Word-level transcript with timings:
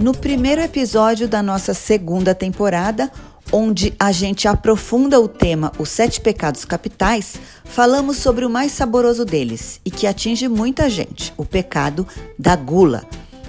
No 0.00 0.14
primeiro 0.14 0.62
episódio 0.62 1.28
da 1.28 1.42
nossa 1.42 1.74
segunda 1.74 2.34
temporada, 2.34 3.12
onde 3.52 3.92
a 4.00 4.10
gente 4.10 4.48
aprofunda 4.48 5.20
o 5.20 5.28
tema 5.28 5.72
Os 5.78 5.90
Sete 5.90 6.22
Pecados 6.22 6.64
Capitais, 6.64 7.34
falamos 7.66 8.16
sobre 8.16 8.46
o 8.46 8.48
mais 8.48 8.72
saboroso 8.72 9.26
deles 9.26 9.78
e 9.84 9.90
que 9.90 10.06
atinge 10.06 10.48
muita 10.48 10.88
gente, 10.88 11.34
o 11.36 11.44
pecado 11.44 12.08
da 12.38 12.56
gula. 12.56 13.04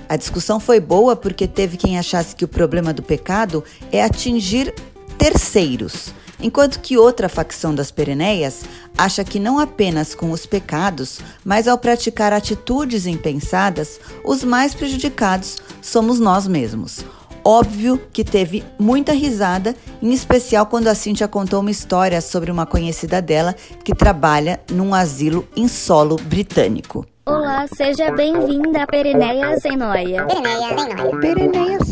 A 0.10 0.18
discussão 0.18 0.60
foi 0.60 0.82
boa 0.82 1.16
porque 1.16 1.48
teve 1.48 1.78
quem 1.78 1.98
achasse 1.98 2.36
que 2.36 2.44
o 2.44 2.50
problema 2.50 2.92
do 2.92 3.02
pecado 3.02 3.64
é 3.90 4.04
atingir 4.04 4.76
terceiros, 5.18 6.14
enquanto 6.42 6.80
que 6.80 6.98
outra 6.98 7.30
facção 7.30 7.74
das 7.74 7.92
Pereneias 7.92 8.64
acha 8.98 9.24
que 9.24 9.40
não 9.40 9.60
apenas 9.60 10.14
com 10.16 10.32
os 10.32 10.46
pecados, 10.46 11.20
mas 11.44 11.68
ao 11.68 11.78
praticar 11.78 12.34
atitudes 12.34 13.06
impensadas, 13.06 14.00
os 14.24 14.44
mais 14.44 14.74
prejudicados 14.74 15.58
somos 15.82 16.20
nós 16.20 16.48
mesmos. 16.48 17.04
Óbvio 17.44 18.00
que 18.14 18.24
teve 18.24 18.64
muita 18.78 19.14
risada, 19.14 19.76
em 20.02 20.14
especial 20.14 20.68
quando 20.68 20.88
a 20.88 20.96
Cintia 20.96 21.28
contou 21.28 21.60
uma 21.60 21.72
história 21.72 22.22
sobre 22.22 22.52
uma 22.52 22.68
conhecida 22.68 23.22
dela 23.22 23.56
que 23.84 23.96
trabalha 23.96 24.60
num 24.72 24.94
asilo 24.94 25.48
em 25.56 25.68
solo 25.68 26.18
britânico. 26.18 27.06
Olá, 27.26 27.66
seja 27.76 28.12
bem-vinda 28.12 28.84
a 28.84 28.88
Pereneia 28.88 29.60
Sem 29.60 29.76
Noia. 29.78 30.26
Pereneia 30.26 30.78
sem 30.78 30.96
noia. 30.96 31.91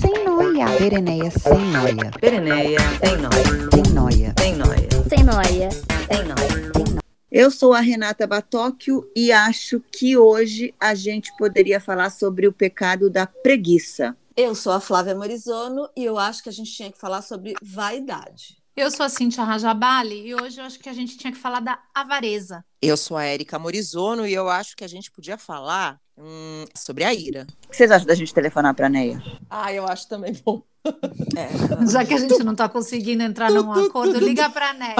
Pereneia 0.67 1.31
sem 1.31 1.65
noia. 1.71 2.11
Pereneia, 2.19 2.79
sem 2.99 3.17
nóia, 3.17 3.71
Sem 3.73 3.93
noia. 3.93 4.33
sem 4.37 4.55
nóia, 4.55 4.89
Sem 5.07 5.23
Noia. 5.23 5.69
sem 5.71 6.23
nóia. 6.25 6.99
Eu 7.31 7.49
sou 7.49 7.73
a 7.73 7.79
Renata 7.79 8.27
Batóquio 8.27 9.09
e 9.15 9.31
acho 9.31 9.81
que 9.91 10.17
hoje 10.17 10.73
a 10.79 10.93
gente 10.93 11.31
poderia 11.37 11.79
falar 11.79 12.09
sobre 12.09 12.45
o 12.47 12.51
pecado 12.51 13.09
da 13.09 13.25
preguiça. 13.25 14.17
Eu 14.35 14.53
sou 14.53 14.73
a 14.73 14.81
Flávia 14.81 15.15
Morizono 15.15 15.87
e 15.95 16.03
eu 16.03 16.17
acho 16.17 16.43
que 16.43 16.49
a 16.49 16.53
gente 16.53 16.71
tinha 16.73 16.91
que 16.91 16.97
falar 16.99 17.21
sobre 17.21 17.53
vaidade. 17.61 18.57
Eu 18.79 18.89
sou 18.89 19.05
a 19.05 19.09
Cintia 19.09 19.43
Rajabali 19.43 20.27
e 20.27 20.33
hoje 20.33 20.61
eu 20.61 20.63
acho 20.63 20.79
que 20.79 20.87
a 20.87 20.93
gente 20.93 21.17
tinha 21.17 21.33
que 21.33 21.37
falar 21.37 21.59
da 21.59 21.77
avareza. 21.93 22.63
Eu 22.81 22.95
sou 22.95 23.17
a 23.17 23.25
Érica 23.25 23.59
Morizono 23.59 24.25
e 24.25 24.33
eu 24.33 24.47
acho 24.47 24.73
que 24.73 24.85
a 24.85 24.87
gente 24.87 25.11
podia 25.11 25.37
falar 25.37 25.99
hum, 26.17 26.63
sobre 26.73 27.03
a 27.03 27.13
ira. 27.13 27.45
O 27.65 27.71
que 27.71 27.75
vocês 27.75 27.91
acham 27.91 28.07
da 28.07 28.15
gente 28.15 28.33
telefonar 28.33 28.73
para 28.73 28.85
a 28.85 28.89
Neia? 28.89 29.21
Ah, 29.49 29.73
eu 29.73 29.85
acho 29.85 30.07
também 30.07 30.31
bom. 30.45 30.63
É. 31.35 31.87
Já 31.91 32.05
que 32.05 32.13
a 32.13 32.17
gente 32.17 32.41
não 32.41 32.53
está 32.53 32.69
conseguindo 32.69 33.21
entrar 33.21 33.51
num 33.51 33.69
acordo, 33.69 34.17
liga 34.17 34.49
para 34.49 34.69
a 34.69 34.73
Né. 34.73 34.95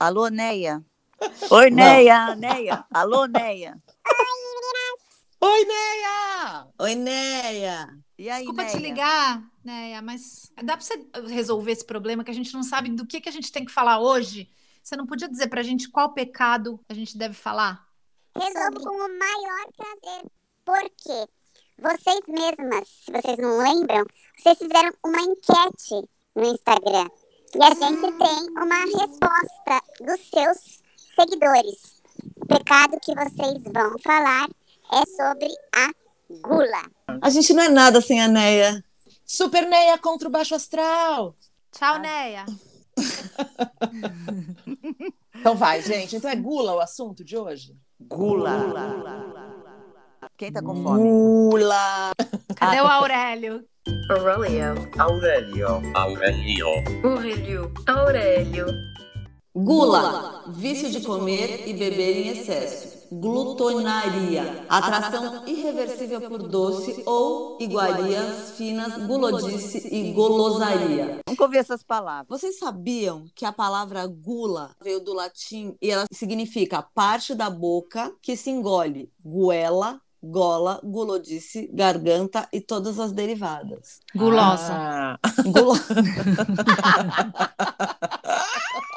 Alô, 0.00 0.28
Neia? 0.28 0.82
Oi, 1.50 1.70
Neia, 1.70 2.34
Neia. 2.36 2.86
Alô, 2.90 3.26
Neia. 3.26 3.76
Oi, 5.40 5.64
Neia! 5.64 6.66
Oi, 6.80 6.94
Neia. 6.94 7.88
E 8.18 8.28
aí, 8.28 8.38
Desculpa 8.40 8.62
Neia? 8.62 8.76
te 8.76 8.82
ligar, 8.82 9.42
né? 9.64 10.00
Mas 10.00 10.52
dá 10.56 10.76
para 10.76 10.80
você 10.80 11.08
resolver 11.28 11.72
esse 11.72 11.84
problema 11.84 12.24
que 12.24 12.30
a 12.30 12.34
gente 12.34 12.52
não 12.52 12.62
sabe 12.62 12.90
do 12.90 13.06
que, 13.06 13.20
que 13.20 13.28
a 13.28 13.32
gente 13.32 13.52
tem 13.52 13.64
que 13.64 13.72
falar 13.72 14.00
hoje? 14.00 14.50
Você 14.82 14.96
não 14.96 15.06
podia 15.06 15.28
dizer 15.28 15.48
para 15.48 15.60
a 15.60 15.64
gente 15.64 15.88
qual 15.90 16.12
pecado 16.12 16.80
a 16.88 16.94
gente 16.94 17.16
deve 17.16 17.34
falar? 17.34 17.86
resolvo 18.36 18.80
com 18.80 18.94
o 18.94 19.18
maior 19.18 19.66
prazer. 19.76 20.30
Porque 20.64 21.28
vocês 21.78 22.20
mesmas, 22.28 22.88
se 22.88 23.12
vocês 23.12 23.38
não 23.38 23.58
lembram, 23.58 24.04
vocês 24.36 24.58
fizeram 24.58 24.92
uma 25.04 25.20
enquete 25.20 26.08
no 26.34 26.44
Instagram. 26.44 27.08
E 27.54 27.62
a 27.62 27.70
gente 27.70 28.18
tem 28.18 28.50
uma 28.50 28.84
resposta 28.84 29.82
dos 30.00 30.20
seus 30.28 30.82
seguidores. 31.14 32.02
O 32.36 32.46
pecado 32.46 32.98
que 33.00 33.14
vocês 33.14 33.62
vão 33.72 33.98
falar 34.02 34.48
é 34.92 35.04
sobre 35.06 35.48
a 35.74 35.90
gula. 36.42 36.82
A 37.20 37.30
gente 37.30 37.52
não 37.52 37.62
é 37.62 37.68
nada 37.68 38.00
sem 38.00 38.20
a 38.20 38.28
Neia. 38.28 38.84
Super 39.24 39.66
Neia 39.66 39.98
contra 39.98 40.28
o 40.28 40.30
Baixo 40.30 40.54
Astral! 40.54 41.34
Tchau, 41.72 41.98
Neia. 41.98 42.44
Então 45.40 45.54
vai, 45.54 45.80
gente. 45.80 46.16
Então 46.16 46.28
é 46.28 46.34
gula 46.34 46.74
o 46.74 46.80
assunto 46.80 47.24
de 47.24 47.36
hoje? 47.36 47.72
Gula. 48.00 48.58
Quem 50.36 50.52
tá 50.52 50.60
com 50.60 50.82
fome? 50.82 51.08
Gula. 51.08 52.10
Cadê 52.56 52.80
o 52.80 52.86
Aurélio? 52.86 53.64
Aurelio. 54.10 54.90
Aurelio. 54.98 55.80
Aurelio. 55.94 56.66
Aurelio. 57.04 57.72
Aurelio. 57.86 58.66
Gula, 59.64 60.44
vício 60.46 60.88
de 60.88 61.00
comer 61.00 61.68
e 61.68 61.72
beber 61.72 62.16
em 62.16 62.28
excesso. 62.28 62.96
Glutonaria, 63.10 64.64
atração 64.68 65.44
irreversível 65.48 66.20
por 66.28 66.46
doce 66.46 67.02
ou 67.04 67.58
iguarias 67.60 68.52
finas, 68.52 69.04
gulodice 69.04 69.88
e 69.92 70.12
golosaria. 70.12 71.18
Nunca 71.28 71.42
ouvi 71.42 71.56
essas 71.56 71.82
palavras. 71.82 72.28
Vocês 72.28 72.58
sabiam 72.58 73.26
que 73.34 73.44
a 73.44 73.52
palavra 73.52 74.06
gula 74.06 74.76
veio 74.80 75.00
do 75.00 75.12
latim 75.12 75.74
e 75.82 75.90
ela 75.90 76.04
significa 76.12 76.80
parte 76.80 77.34
da 77.34 77.50
boca 77.50 78.12
que 78.22 78.36
se 78.36 78.50
engole, 78.50 79.10
guela, 79.24 80.00
gola, 80.22 80.80
gulodice, 80.82 81.68
garganta 81.72 82.48
e 82.52 82.60
todas 82.60 82.98
as 82.98 83.12
derivadas. 83.12 84.00
Gulosa. 84.14 84.72
Ah, 84.72 85.18
Gulo... 85.44 85.74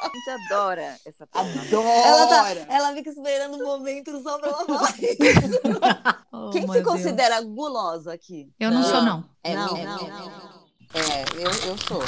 A 0.02 0.10
gente 0.14 0.30
adora 0.30 0.96
essa 1.06 1.26
palavra. 1.26 1.62
adoro! 1.62 1.88
Ela, 1.88 2.26
tá, 2.26 2.50
ela 2.68 2.92
fica 2.94 3.10
esperando 3.10 3.54
o 3.54 3.64
momento 3.64 4.22
só 4.22 4.38
pra 4.38 4.48
ela 4.48 4.64
falar 4.64 4.94
isso. 4.98 5.60
Oh, 6.34 6.48
Quem 6.50 6.62
se 6.62 6.72
Deus. 6.72 6.84
considera 6.84 7.40
gulosa 7.42 8.12
aqui? 8.14 8.50
Eu 8.58 8.70
não 8.70 8.82
sou, 8.82 9.02
não. 9.02 9.22
É, 9.44 9.54
não, 9.54 9.76
é, 9.76 9.84
não, 9.84 9.98
é, 9.98 10.10
não. 10.10 10.62
É, 10.94 11.24
eu, 11.36 11.50
eu 11.68 11.78
sou. 11.78 12.02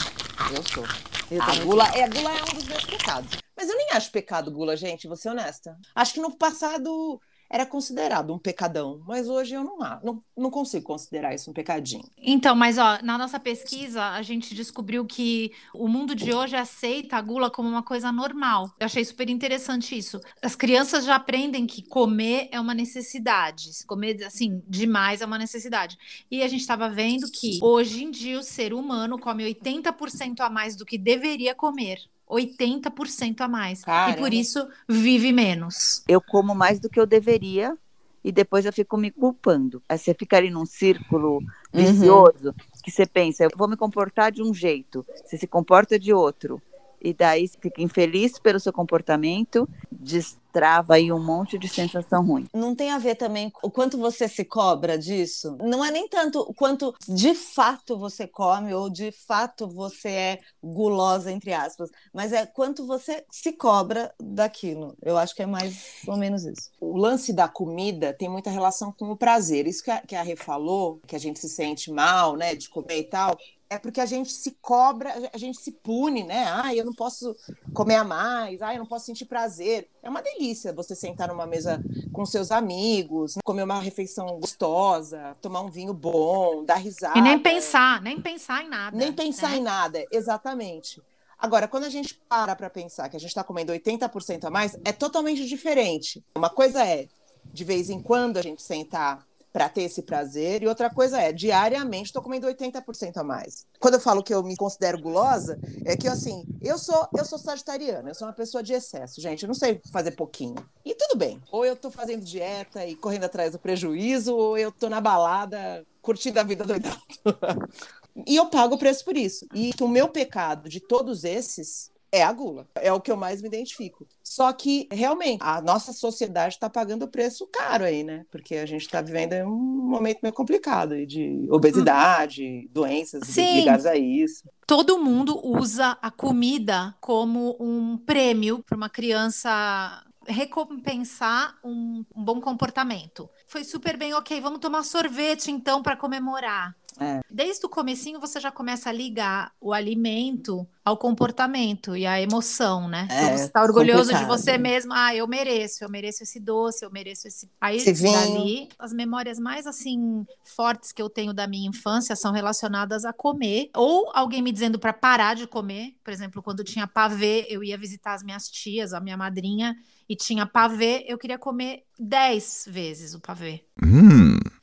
Eu 0.51 0.63
sou. 0.73 0.85
Eu 1.31 1.43
A 1.43 1.65
gula, 1.65 1.85
é, 1.95 2.05
a 2.05 2.09
gula 2.09 2.31
é 2.31 2.43
um 2.43 2.55
dos 2.55 2.65
meus 2.65 2.85
pecados. 2.85 3.39
Mas 3.55 3.69
eu 3.69 3.77
nem 3.77 3.91
acho 3.93 4.11
pecado 4.11 4.51
gula, 4.51 4.77
gente, 4.77 5.07
vou 5.07 5.17
ser 5.17 5.29
honesta. 5.29 5.77
Acho 5.95 6.15
que 6.15 6.21
no 6.21 6.37
passado 6.37 7.21
era 7.55 7.65
considerado 7.65 8.35
um 8.35 8.39
pecadão, 8.39 9.01
mas 9.07 9.29
hoje 9.29 9.55
eu 9.55 9.63
não, 9.63 9.79
não, 10.03 10.25
não 10.37 10.51
consigo 10.51 10.85
considerar 10.85 11.33
isso 11.33 11.49
um 11.49 11.55
pecadinho. 11.55 12.03
Então, 12.19 12.57
mas 12.57 12.79
ó, 12.79 12.99
na 13.01 13.17
nossa 13.17 13.39
pesquisa, 13.39 14.03
a 14.11 14.23
gente 14.23 14.57
descobriu 14.57 15.05
que 15.05 15.53
o 15.73 15.87
mundo 15.87 16.17
de 16.17 16.35
hoje 16.35 16.57
aceita 16.57 17.17
a 17.17 17.21
gula 17.21 17.49
como 17.49 17.69
uma 17.69 17.85
coisa 17.85 18.11
normal. 18.11 18.75
Eu 18.81 18.87
achei 18.87 19.05
super 19.05 19.31
interessante 19.31 19.97
isso. 19.97 20.21
As 20.43 20.57
crianças 20.57 21.05
já 21.05 21.15
aprendem 21.15 21.65
que 21.65 21.81
comer 21.81 22.49
é 22.51 22.59
uma 22.59 22.75
necessidade. 22.75 23.71
Comer, 23.87 24.25
assim, 24.25 24.61
demais 24.67 25.21
é 25.21 25.25
uma 25.25 25.39
necessidade. 25.39 25.97
E 26.29 26.43
a 26.43 26.49
gente 26.49 26.63
estava 26.63 26.91
vendo 26.91 27.31
que 27.31 27.61
hoje 27.63 28.03
em 28.03 28.11
dia 28.11 28.41
o 28.41 28.43
ser 28.43 28.75
humano 28.75 29.17
come 29.17 29.45
80% 29.45 30.41
a 30.41 30.51
mais 30.51 30.75
do 30.75 30.85
que 30.85 30.99
deveria 30.99 31.55
comer. 31.55 32.01
80% 32.29 33.41
a 33.41 33.49
mais. 33.49 33.83
E 33.83 33.85
Caramba. 33.85 34.19
por 34.19 34.33
isso 34.33 34.67
vive 34.89 35.33
menos. 35.33 36.03
Eu 36.09 36.21
como 36.21 36.55
mais 36.55 36.79
do 36.81 36.89
que 36.89 36.99
eu 36.99 37.07
deveria 37.07 37.77
e 38.25 38.33
depois 38.33 38.65
eu 38.65 38.73
fico 38.73 38.97
me 38.97 39.11
culpando. 39.11 39.83
Aí 39.89 39.99
você 39.99 40.15
fica 40.15 40.37
ali 40.37 40.51
num 40.51 40.65
círculo 40.65 41.41
vicioso 41.73 42.55
que 42.83 42.91
você 42.91 43.07
pensa, 43.07 43.45
eu 43.45 43.51
vou 43.57 43.69
me 43.69 43.77
comportar 43.77 44.31
de 44.31 44.43
um 44.43 44.53
jeito, 44.53 45.05
você 45.25 45.37
se 45.37 45.47
comporta 45.47 45.99
de 45.99 46.13
outro. 46.13 46.61
E 47.05 47.13
daí 47.13 47.47
fica 47.61 47.83
infeliz 47.83 48.39
pelo 48.39 48.59
seu 48.59 48.73
comportamento, 48.73 49.69
destrava 49.93 50.95
aí 50.95 51.13
um 51.13 51.23
monte 51.23 51.59
de 51.59 51.69
sensação 51.69 52.25
ruim. 52.25 52.47
Não 52.55 52.75
tem 52.75 52.91
a 52.91 52.99
ver 52.99 53.15
também 53.17 53.53
o 53.63 53.71
quanto 53.71 53.99
você 53.99 54.27
se 54.27 54.43
cobra 54.43 54.97
disso? 54.97 55.59
Não 55.61 55.85
é 55.85 55.91
nem 55.91 56.09
tanto 56.09 56.41
o 56.41 56.55
quanto 56.55 56.95
de 57.07 57.35
fato 57.35 57.99
você 57.99 58.27
come 58.27 58.73
ou 58.73 58.89
de 58.89 59.13
fato 59.13 59.69
você 59.69 60.09
é 60.09 60.39
gulosa, 60.63 61.31
entre 61.31 61.53
aspas, 61.53 61.91
mas 62.11 62.33
é 62.33 62.47
quanto 62.47 62.87
você 62.87 63.23
se 63.31 63.53
cobra 63.53 64.15
daquilo. 64.19 64.97
Eu 65.03 65.19
acho 65.19 65.35
que 65.35 65.43
é 65.43 65.47
mais 65.47 66.01
ou 66.07 66.17
menos 66.17 66.47
isso. 66.47 66.71
O 66.81 66.97
lance 66.97 67.35
da 67.35 67.49
comida 67.49 68.15
tem 68.15 68.31
muita 68.31 68.49
relação 68.49 68.93
com 68.93 69.11
o 69.11 69.17
prazer. 69.17 69.67
Isso 69.67 69.85
que 69.85 69.91
a, 69.91 70.01
que 70.01 70.17
a 70.17 70.23
Rê 70.23 70.37
falou, 70.37 71.01
que 71.07 71.17
a 71.17 71.21
gente 71.21 71.39
se 71.39 71.51
sente 71.51 71.93
mal, 71.93 72.35
né, 72.35 72.55
de 72.55 72.71
comer 72.71 73.01
e 73.01 73.05
tal, 73.05 73.37
é 73.69 73.79
porque 73.79 74.01
a 74.01 74.07
gente 74.07 74.33
se 74.33 74.57
cobra, 74.61 75.31
a 75.33 75.39
gente 75.39 75.61
se 75.61 75.73
pune, 75.73 76.23
né? 76.23 76.45
Ah, 76.49 76.75
eu 76.75 76.85
não 76.85 76.93
posso 76.93 77.35
comer 77.73 77.97
a 77.97 78.05
mais, 78.05 78.63
ah, 78.63 78.73
eu 78.75 78.79
não 78.79 78.87
posso 78.87 79.07
sentir 79.07 79.25
prazer. 79.25 79.89
É 80.03 80.09
uma 80.09 80.23
delícia 80.23 80.73
você 80.73 80.95
sentar 80.95 81.29
numa 81.29 81.47
mesa 81.47 81.83
com 82.13 82.25
seus 82.25 82.51
amigos, 82.51 83.35
comer 83.45 83.63
uma 83.63 83.81
refeição 83.81 84.27
gostosa, 84.39 85.37
tomar 85.41 85.63
um 85.63 85.71
vinho 85.71 85.95
bom, 85.95 86.65
dar 86.65 86.77
risada. 86.77 87.19
E 87.19 87.23
nem 87.23 87.39
pensar, 87.39 88.01
nem 88.03 88.21
pensar 88.21 88.63
em 88.63 88.69
nada. 88.69 88.97
Nem 88.97 89.13
pensar 89.13 89.51
né? 89.51 89.57
em 89.57 89.63
nada, 89.63 90.05
exatamente. 90.11 91.03
Agora, 91.39 91.69
quando 91.69 91.85
a 91.85 91.91
gente 91.91 92.15
para 92.29 92.55
para 92.55 92.71
pensar 92.71 93.09
que 93.09 93.17
a 93.17 93.21
gente 93.21 93.29
está 93.29 93.45
comendo 93.45 93.73
80% 93.73 94.45
a 94.45 94.51
mais, 94.51 94.79
é 94.85 94.93
totalmente 94.93 95.47
diferente. 95.47 96.25
Uma 96.37 96.49
coisa 96.49 96.87
é, 96.87 97.09
de 97.53 97.65
vez 97.65 97.91
em 97.91 98.01
quando, 98.01 98.39
a 98.39 98.43
gente 98.43 98.63
sentar 98.63 99.25
para 99.55 99.69
ter 99.69 99.83
esse 99.83 100.03
prazer. 100.03 100.65
E 100.65 100.67
outra 100.67 100.91
coisa 100.91 101.21
é, 101.21 101.33
diariamente 101.33 102.07
estou 102.07 102.21
comendo 102.21 102.49
80% 102.49 103.19
a 103.19 103.23
mais. 103.23 103.65
Quando 103.79 103.95
eu 103.95 104.01
falo 104.01 104.21
que 104.21 104.35
eu 104.35 104.43
me 104.43 104.57
considero 104.57 105.01
gulosa, 105.01 105.57
é 105.85 105.97
que 105.97 106.09
assim, 106.09 106.45
eu 106.61 106.77
sou 106.77 107.09
eu 107.17 107.25
sou 107.25 107.39
sagitariana, 107.39 108.11
eu 108.11 108.15
sou 108.17 108.27
uma 108.27 108.35
pessoa 108.35 108.65
de 108.65 108.73
excesso, 108.73 109.21
gente, 109.21 109.45
eu 109.45 109.47
não 109.47 109.55
sei 109.55 109.81
fazer 109.93 110.11
pouquinho. 110.11 110.57
E 110.85 110.93
tudo 110.97 111.17
bem. 111.17 111.41
Ou 111.53 111.65
eu 111.65 111.77
tô 111.77 111.89
fazendo 111.89 112.25
dieta 112.25 112.85
e 112.85 112.97
correndo 112.97 113.25
atrás 113.25 113.53
do 113.53 113.59
prejuízo, 113.61 114.35
ou 114.37 114.59
eu 114.59 114.73
tô 114.73 114.89
na 114.89 115.01
balada 115.01 115.87
curtindo 116.03 116.41
a 116.41 116.43
vida 116.43 116.65
doidado. 116.65 117.01
e 118.27 118.35
eu 118.35 118.47
pago 118.47 118.75
o 118.75 118.79
preço 118.79 119.05
por 119.05 119.17
isso. 119.17 119.47
E 119.55 119.71
o 119.81 119.87
meu 119.87 120.09
pecado 120.09 120.69
de 120.69 120.81
todos 120.81 121.23
esses 121.23 121.94
é 122.15 122.23
a 122.23 122.33
gula. 122.33 122.69
É 122.77 122.93
o 122.93 123.01
que 123.01 123.11
eu 123.11 123.17
mais 123.17 123.43
me 123.43 123.49
identifico. 123.49 124.07
Só 124.23 124.53
que, 124.53 124.89
realmente, 124.91 125.43
a 125.43 125.61
nossa 125.61 125.93
sociedade 125.93 126.55
está 126.55 126.71
pagando 126.71 127.05
o 127.05 127.09
preço 127.09 127.47
caro 127.47 127.85
aí, 127.85 128.05
né? 128.05 128.25
Porque 128.31 128.57
a 128.57 128.67
gente 128.67 128.83
está 128.83 129.01
vivendo 129.01 129.35
um 129.47 129.89
momento 129.89 130.21
meio 130.23 130.33
complicado 130.33 131.05
de 131.07 131.47
obesidade, 131.51 132.69
doenças 132.71 133.27
Sim. 133.27 133.61
ligadas 133.61 133.87
a 133.87 133.97
isso. 133.97 134.45
Todo 134.67 134.99
mundo 134.99 135.41
usa 135.45 135.99
a 136.01 136.11
comida 136.11 136.95
como 137.01 137.57
um 137.61 137.99
prêmio 137.99 138.63
para 138.63 138.77
uma 138.77 138.89
criança 138.89 140.05
recompensar 140.27 141.59
um, 141.63 142.05
um 142.15 142.25
bom 142.25 142.41
comportamento. 142.41 143.29
Foi 143.47 143.63
super 143.63 143.97
bem, 143.97 144.15
ok, 144.15 144.41
vamos 144.41 144.59
tomar 144.59 144.83
sorvete 144.83 145.51
então 145.51 145.83
para 145.83 145.97
comemorar. 145.97 146.75
É. 147.01 147.21
Desde 147.31 147.65
o 147.67 147.69
comecinho 147.69 148.21
você 148.21 148.39
já 148.39 148.51
começa 148.51 148.91
a 148.91 148.93
ligar 148.93 149.53
o 149.61 149.73
alimento 149.73 150.67
ao 150.85 150.97
comportamento 150.97 151.97
e 151.97 152.07
à 152.07 152.21
emoção, 152.21 152.89
né? 152.89 153.09
É, 153.11 153.25
então 153.25 153.39
você 153.39 153.49
tá 153.49 153.63
orgulhoso 153.63 154.11
de 154.11 154.19
complicado. 154.19 154.39
você 154.39 154.59
mesmo. 154.59 154.93
Ah, 154.93 155.15
eu 155.15 155.27
mereço, 155.27 155.83
eu 155.83 155.89
mereço 155.89 156.23
esse 156.23 156.39
doce, 156.39 156.85
eu 156.85 156.91
mereço 156.91 157.27
esse. 157.27 157.49
Aí 157.61 157.83
dali, 157.85 158.69
as 158.79 158.93
memórias 158.93 159.39
mais 159.39 159.67
assim 159.67 160.27
fortes 160.45 160.93
que 160.93 161.01
eu 161.01 161.09
tenho 161.09 161.33
da 161.33 161.47
minha 161.47 161.69
infância 161.69 162.15
são 162.15 162.33
relacionadas 162.33 163.05
a 163.05 163.13
comer 163.13 163.71
ou 163.75 164.11
alguém 164.15 164.43
me 164.43 164.53
dizendo 164.53 164.79
para 164.79 164.93
parar 164.93 165.35
de 165.35 165.47
comer. 165.47 165.97
Por 166.05 166.13
exemplo, 166.13 166.43
quando 166.43 166.63
tinha 166.63 166.87
pavê, 166.87 167.47
eu 167.49 167.65
ia 167.65 167.79
visitar 167.79 168.15
as 168.15 168.23
minhas 168.23 168.49
tias, 168.49 168.93
a 168.93 169.01
minha 169.01 169.17
madrinha, 169.17 169.75
e 170.09 170.15
tinha 170.15 170.47
pavê, 170.47 171.05
eu 171.09 171.17
queria 171.17 171.39
comer 171.39 171.85
10 171.99 172.67
vezes 172.69 173.15
o 173.15 173.21
pavê. 173.21 173.65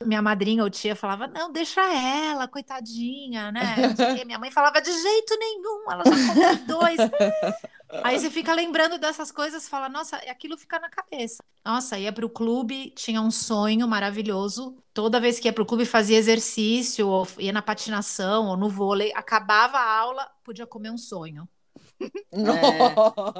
Minha 0.06 0.22
madrinha 0.22 0.62
ou 0.62 0.70
tia 0.70 0.94
falava: 0.96 1.26
Não, 1.26 1.50
deixa 1.52 1.80
ela, 1.80 2.48
coitadinha, 2.48 3.50
né? 3.52 3.94
Quê. 4.16 4.24
Minha 4.24 4.38
mãe 4.38 4.50
falava: 4.50 4.80
De 4.80 4.92
jeito 4.92 5.36
nenhum, 5.38 5.90
ela 5.90 6.04
já 6.04 6.34
comeu 6.34 6.66
dois. 6.66 6.98
Aí 8.02 8.18
você 8.18 8.30
fica 8.30 8.54
lembrando 8.54 8.98
dessas 8.98 9.30
coisas, 9.30 9.68
fala: 9.68 9.88
Nossa, 9.88 10.20
e 10.24 10.28
aquilo 10.28 10.56
fica 10.56 10.78
na 10.78 10.88
cabeça. 10.88 11.42
Nossa, 11.64 11.98
ia 11.98 12.12
pro 12.12 12.28
clube, 12.28 12.90
tinha 12.96 13.20
um 13.20 13.30
sonho 13.30 13.86
maravilhoso. 13.86 14.76
Toda 14.94 15.20
vez 15.20 15.38
que 15.38 15.48
ia 15.48 15.52
pro 15.52 15.66
clube, 15.66 15.84
fazia 15.84 16.18
exercício, 16.18 17.06
ou 17.08 17.26
ia 17.38 17.52
na 17.52 17.62
patinação, 17.62 18.46
ou 18.46 18.56
no 18.56 18.68
vôlei, 18.68 19.12
acabava 19.14 19.78
a 19.78 19.98
aula, 19.98 20.28
podia 20.42 20.66
comer 20.66 20.90
um 20.90 20.98
sonho. 20.98 21.48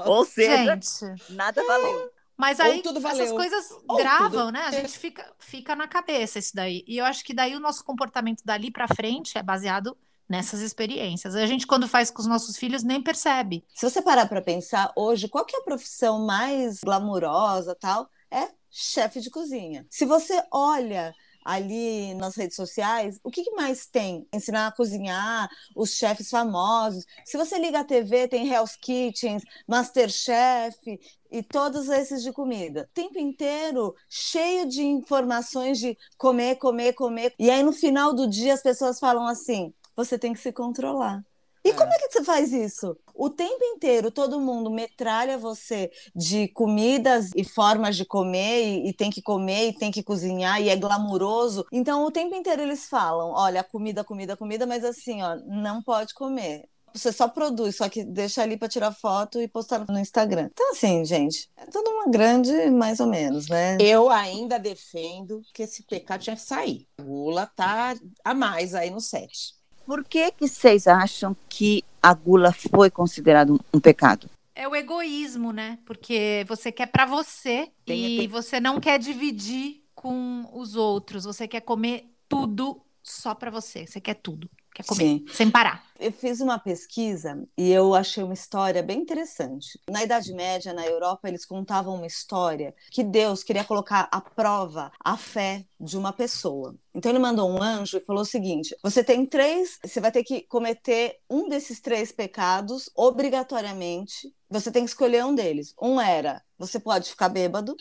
Ou 0.06 0.24
seja, 0.24 0.76
Gente. 0.76 1.32
nada 1.32 1.64
valeu. 1.66 2.10
Mas 2.42 2.58
aí 2.58 2.82
essas 3.06 3.30
coisas 3.30 3.70
Ou 3.88 3.96
gravam, 3.96 4.28
tudo- 4.30 4.52
né? 4.52 4.62
A 4.66 4.70
gente 4.72 4.98
fica, 4.98 5.32
fica 5.38 5.76
na 5.76 5.86
cabeça 5.86 6.38
isso 6.40 6.50
daí. 6.54 6.84
E 6.88 6.98
eu 6.98 7.04
acho 7.04 7.24
que 7.24 7.32
daí 7.32 7.54
o 7.54 7.60
nosso 7.60 7.84
comportamento 7.84 8.42
dali 8.44 8.68
pra 8.70 8.88
frente 8.88 9.38
é 9.38 9.42
baseado 9.42 9.96
nessas 10.28 10.60
experiências. 10.60 11.36
A 11.36 11.46
gente, 11.46 11.66
quando 11.66 11.86
faz 11.86 12.10
com 12.10 12.20
os 12.20 12.26
nossos 12.26 12.56
filhos, 12.56 12.82
nem 12.82 13.00
percebe. 13.00 13.64
Se 13.74 13.88
você 13.88 14.02
parar 14.02 14.26
para 14.26 14.42
pensar 14.42 14.92
hoje, 14.96 15.28
qual 15.28 15.44
que 15.44 15.54
é 15.54 15.60
a 15.60 15.62
profissão 15.62 16.26
mais 16.26 16.80
glamurosa, 16.82 17.76
tal? 17.78 18.08
É 18.30 18.48
chefe 18.70 19.20
de 19.20 19.30
cozinha. 19.30 19.86
Se 19.90 20.04
você 20.04 20.42
olha 20.50 21.14
ali 21.44 22.14
nas 22.14 22.36
redes 22.36 22.56
sociais, 22.56 23.18
o 23.22 23.30
que, 23.30 23.42
que 23.42 23.50
mais 23.50 23.84
tem? 23.84 24.26
Ensinar 24.32 24.68
a 24.68 24.72
cozinhar, 24.72 25.50
os 25.76 25.90
chefes 25.94 26.30
famosos. 26.30 27.04
Se 27.24 27.36
você 27.36 27.58
liga 27.58 27.80
a 27.80 27.84
TV, 27.84 28.28
tem 28.28 28.48
Hell's 28.48 28.76
Kitchens, 28.76 29.42
Masterchef 29.66 30.98
e 31.32 31.42
todos 31.42 31.88
esses 31.88 32.22
de 32.22 32.32
comida. 32.32 32.88
O 32.90 32.94
tempo 32.94 33.18
inteiro 33.18 33.94
cheio 34.08 34.68
de 34.68 34.82
informações 34.82 35.78
de 35.78 35.96
comer, 36.18 36.56
comer, 36.56 36.92
comer. 36.92 37.34
E 37.38 37.50
aí 37.50 37.62
no 37.62 37.72
final 37.72 38.14
do 38.14 38.28
dia 38.28 38.54
as 38.54 38.62
pessoas 38.62 39.00
falam 39.00 39.26
assim: 39.26 39.72
você 39.96 40.18
tem 40.18 40.32
que 40.32 40.40
se 40.40 40.52
controlar. 40.52 41.24
E 41.64 41.72
como 41.74 41.92
é 41.92 41.96
que 41.96 42.10
você 42.10 42.24
faz 42.24 42.52
isso? 42.52 42.96
O 43.14 43.30
tempo 43.30 43.64
inteiro 43.64 44.10
todo 44.10 44.40
mundo 44.40 44.68
metralha 44.68 45.38
você 45.38 45.92
de 46.14 46.48
comidas 46.48 47.30
e 47.36 47.44
formas 47.44 47.96
de 47.96 48.04
comer, 48.04 48.64
e, 48.64 48.88
e 48.88 48.92
tem 48.92 49.10
que 49.10 49.22
comer, 49.22 49.68
e 49.68 49.72
tem 49.78 49.92
que 49.92 50.02
cozinhar, 50.02 50.60
e 50.60 50.68
é 50.68 50.76
glamuroso. 50.76 51.64
Então 51.70 52.04
o 52.04 52.10
tempo 52.10 52.34
inteiro 52.34 52.62
eles 52.62 52.88
falam: 52.88 53.30
olha, 53.30 53.62
comida, 53.62 54.02
comida, 54.02 54.36
comida, 54.36 54.66
mas 54.66 54.84
assim, 54.84 55.22
ó, 55.22 55.36
não 55.46 55.80
pode 55.82 56.14
comer. 56.14 56.68
Você 56.94 57.12
só 57.12 57.28
produz, 57.28 57.76
só 57.76 57.88
que 57.88 58.04
deixa 58.04 58.42
ali 58.42 58.56
para 58.56 58.68
tirar 58.68 58.92
foto 58.92 59.40
e 59.40 59.48
postar 59.48 59.84
no 59.88 59.98
Instagram. 59.98 60.48
Então, 60.52 60.72
assim, 60.72 61.04
gente, 61.04 61.48
é 61.56 61.66
tudo 61.66 61.88
uma 61.90 62.10
grande, 62.10 62.52
mais 62.70 63.00
ou 63.00 63.06
menos, 63.06 63.48
né? 63.48 63.76
Eu 63.80 64.10
ainda 64.10 64.58
defendo 64.58 65.42
que 65.54 65.62
esse 65.62 65.82
pecado 65.84 66.20
tinha 66.22 66.36
que 66.36 66.42
sair. 66.42 66.86
A 66.98 67.02
gula 67.02 67.46
tá 67.46 67.94
a 68.24 68.34
mais 68.34 68.74
aí 68.74 68.90
no 68.90 69.00
set. 69.00 69.54
Por 69.86 70.04
que, 70.04 70.30
que 70.32 70.46
vocês 70.46 70.86
acham 70.86 71.36
que 71.48 71.82
a 72.02 72.14
gula 72.14 72.52
foi 72.52 72.90
considerada 72.90 73.52
um, 73.52 73.58
um 73.74 73.80
pecado? 73.80 74.28
É 74.54 74.68
o 74.68 74.76
egoísmo, 74.76 75.50
né? 75.52 75.78
Porque 75.84 76.44
você 76.46 76.70
quer 76.70 76.86
pra 76.86 77.06
você 77.06 77.68
Tem- 77.84 78.04
e 78.04 78.18
tem- 78.18 78.28
você 78.28 78.60
não 78.60 78.78
quer 78.78 78.98
dividir 78.98 79.82
com 79.94 80.46
os 80.52 80.76
outros. 80.76 81.24
Você 81.24 81.48
quer 81.48 81.62
comer 81.62 82.04
tudo 82.28 82.80
só 83.02 83.34
pra 83.34 83.50
você. 83.50 83.86
Você 83.86 84.00
quer 84.00 84.14
tudo. 84.14 84.48
Quer 84.74 84.84
comer 84.84 85.04
Sim. 85.04 85.24
sem 85.32 85.50
parar. 85.50 85.84
Eu 86.00 86.10
fiz 86.10 86.40
uma 86.40 86.58
pesquisa 86.58 87.46
e 87.56 87.70
eu 87.70 87.94
achei 87.94 88.24
uma 88.24 88.34
história 88.34 88.82
bem 88.82 89.00
interessante. 89.00 89.78
Na 89.88 90.02
Idade 90.02 90.32
Média, 90.32 90.72
na 90.72 90.84
Europa, 90.84 91.28
eles 91.28 91.44
contavam 91.44 91.94
uma 91.94 92.06
história 92.06 92.74
que 92.90 93.04
Deus 93.04 93.44
queria 93.44 93.62
colocar 93.62 94.08
à 94.10 94.20
prova 94.20 94.90
a 94.98 95.16
fé 95.16 95.64
de 95.78 95.96
uma 95.96 96.12
pessoa. 96.12 96.74
Então 96.94 97.12
ele 97.12 97.18
mandou 97.18 97.48
um 97.48 97.62
anjo 97.62 97.98
e 97.98 98.04
falou 98.04 98.22
o 98.22 98.26
seguinte: 98.26 98.74
você 98.82 99.04
tem 99.04 99.24
três, 99.24 99.78
você 99.84 100.00
vai 100.00 100.10
ter 100.10 100.24
que 100.24 100.40
cometer 100.42 101.20
um 101.30 101.48
desses 101.48 101.80
três 101.80 102.10
pecados 102.10 102.90
obrigatoriamente. 102.96 104.34
Você 104.50 104.72
tem 104.72 104.84
que 104.84 104.90
escolher 104.90 105.24
um 105.24 105.34
deles. 105.34 105.74
Um 105.80 106.00
era 106.00 106.42
você 106.58 106.78
pode 106.78 107.10
ficar 107.10 107.28
bêbado, 107.28 107.76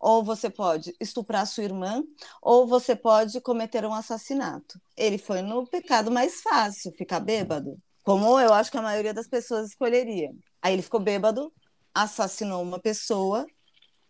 ou 0.00 0.24
você 0.24 0.50
pode 0.50 0.94
estuprar 1.00 1.46
sua 1.46 1.64
irmã, 1.64 2.02
ou 2.42 2.66
você 2.66 2.94
pode 2.94 3.40
cometer 3.40 3.84
um 3.84 3.94
assassinato. 3.94 4.80
Ele 4.96 5.18
foi 5.18 5.42
no 5.42 5.66
pecado 5.66 6.10
mais 6.10 6.40
fácil, 6.40 6.92
ficar 6.92 7.20
bêbado, 7.20 7.76
como 8.04 8.38
eu 8.40 8.52
acho 8.52 8.70
que 8.70 8.78
a 8.78 8.82
maioria 8.82 9.14
das 9.14 9.28
pessoas 9.28 9.68
escolheria. 9.68 10.30
Aí 10.62 10.72
ele 10.72 10.82
ficou 10.82 11.00
bêbado, 11.00 11.52
assassinou 11.94 12.62
uma 12.62 12.78
pessoa 12.78 13.46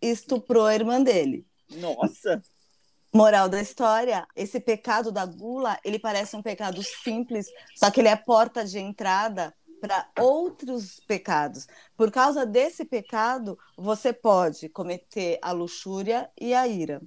e 0.01 0.07
estuprou 0.07 0.65
a 0.65 0.75
irmã 0.75 1.01
dele. 1.01 1.45
Nossa! 1.69 2.41
Moral 3.13 3.47
da 3.47 3.61
história, 3.61 4.27
esse 4.35 4.59
pecado 4.59 5.11
da 5.11 5.25
gula, 5.25 5.79
ele 5.83 5.97
parece 5.97 6.35
um 6.35 6.41
pecado 6.41 6.83
simples, 7.03 7.47
só 7.75 7.89
que 7.89 8.01
ele 8.01 8.09
é 8.09 8.15
porta 8.15 8.65
de 8.65 8.77
entrada 8.77 9.53
para 9.79 10.09
outros 10.19 10.99
pecados. 11.07 11.67
Por 11.95 12.11
causa 12.11 12.45
desse 12.45 12.85
pecado, 12.85 13.57
você 13.77 14.11
pode 14.11 14.69
cometer 14.69 15.39
a 15.41 15.51
luxúria 15.51 16.29
e 16.39 16.53
a 16.53 16.67
ira. 16.67 17.01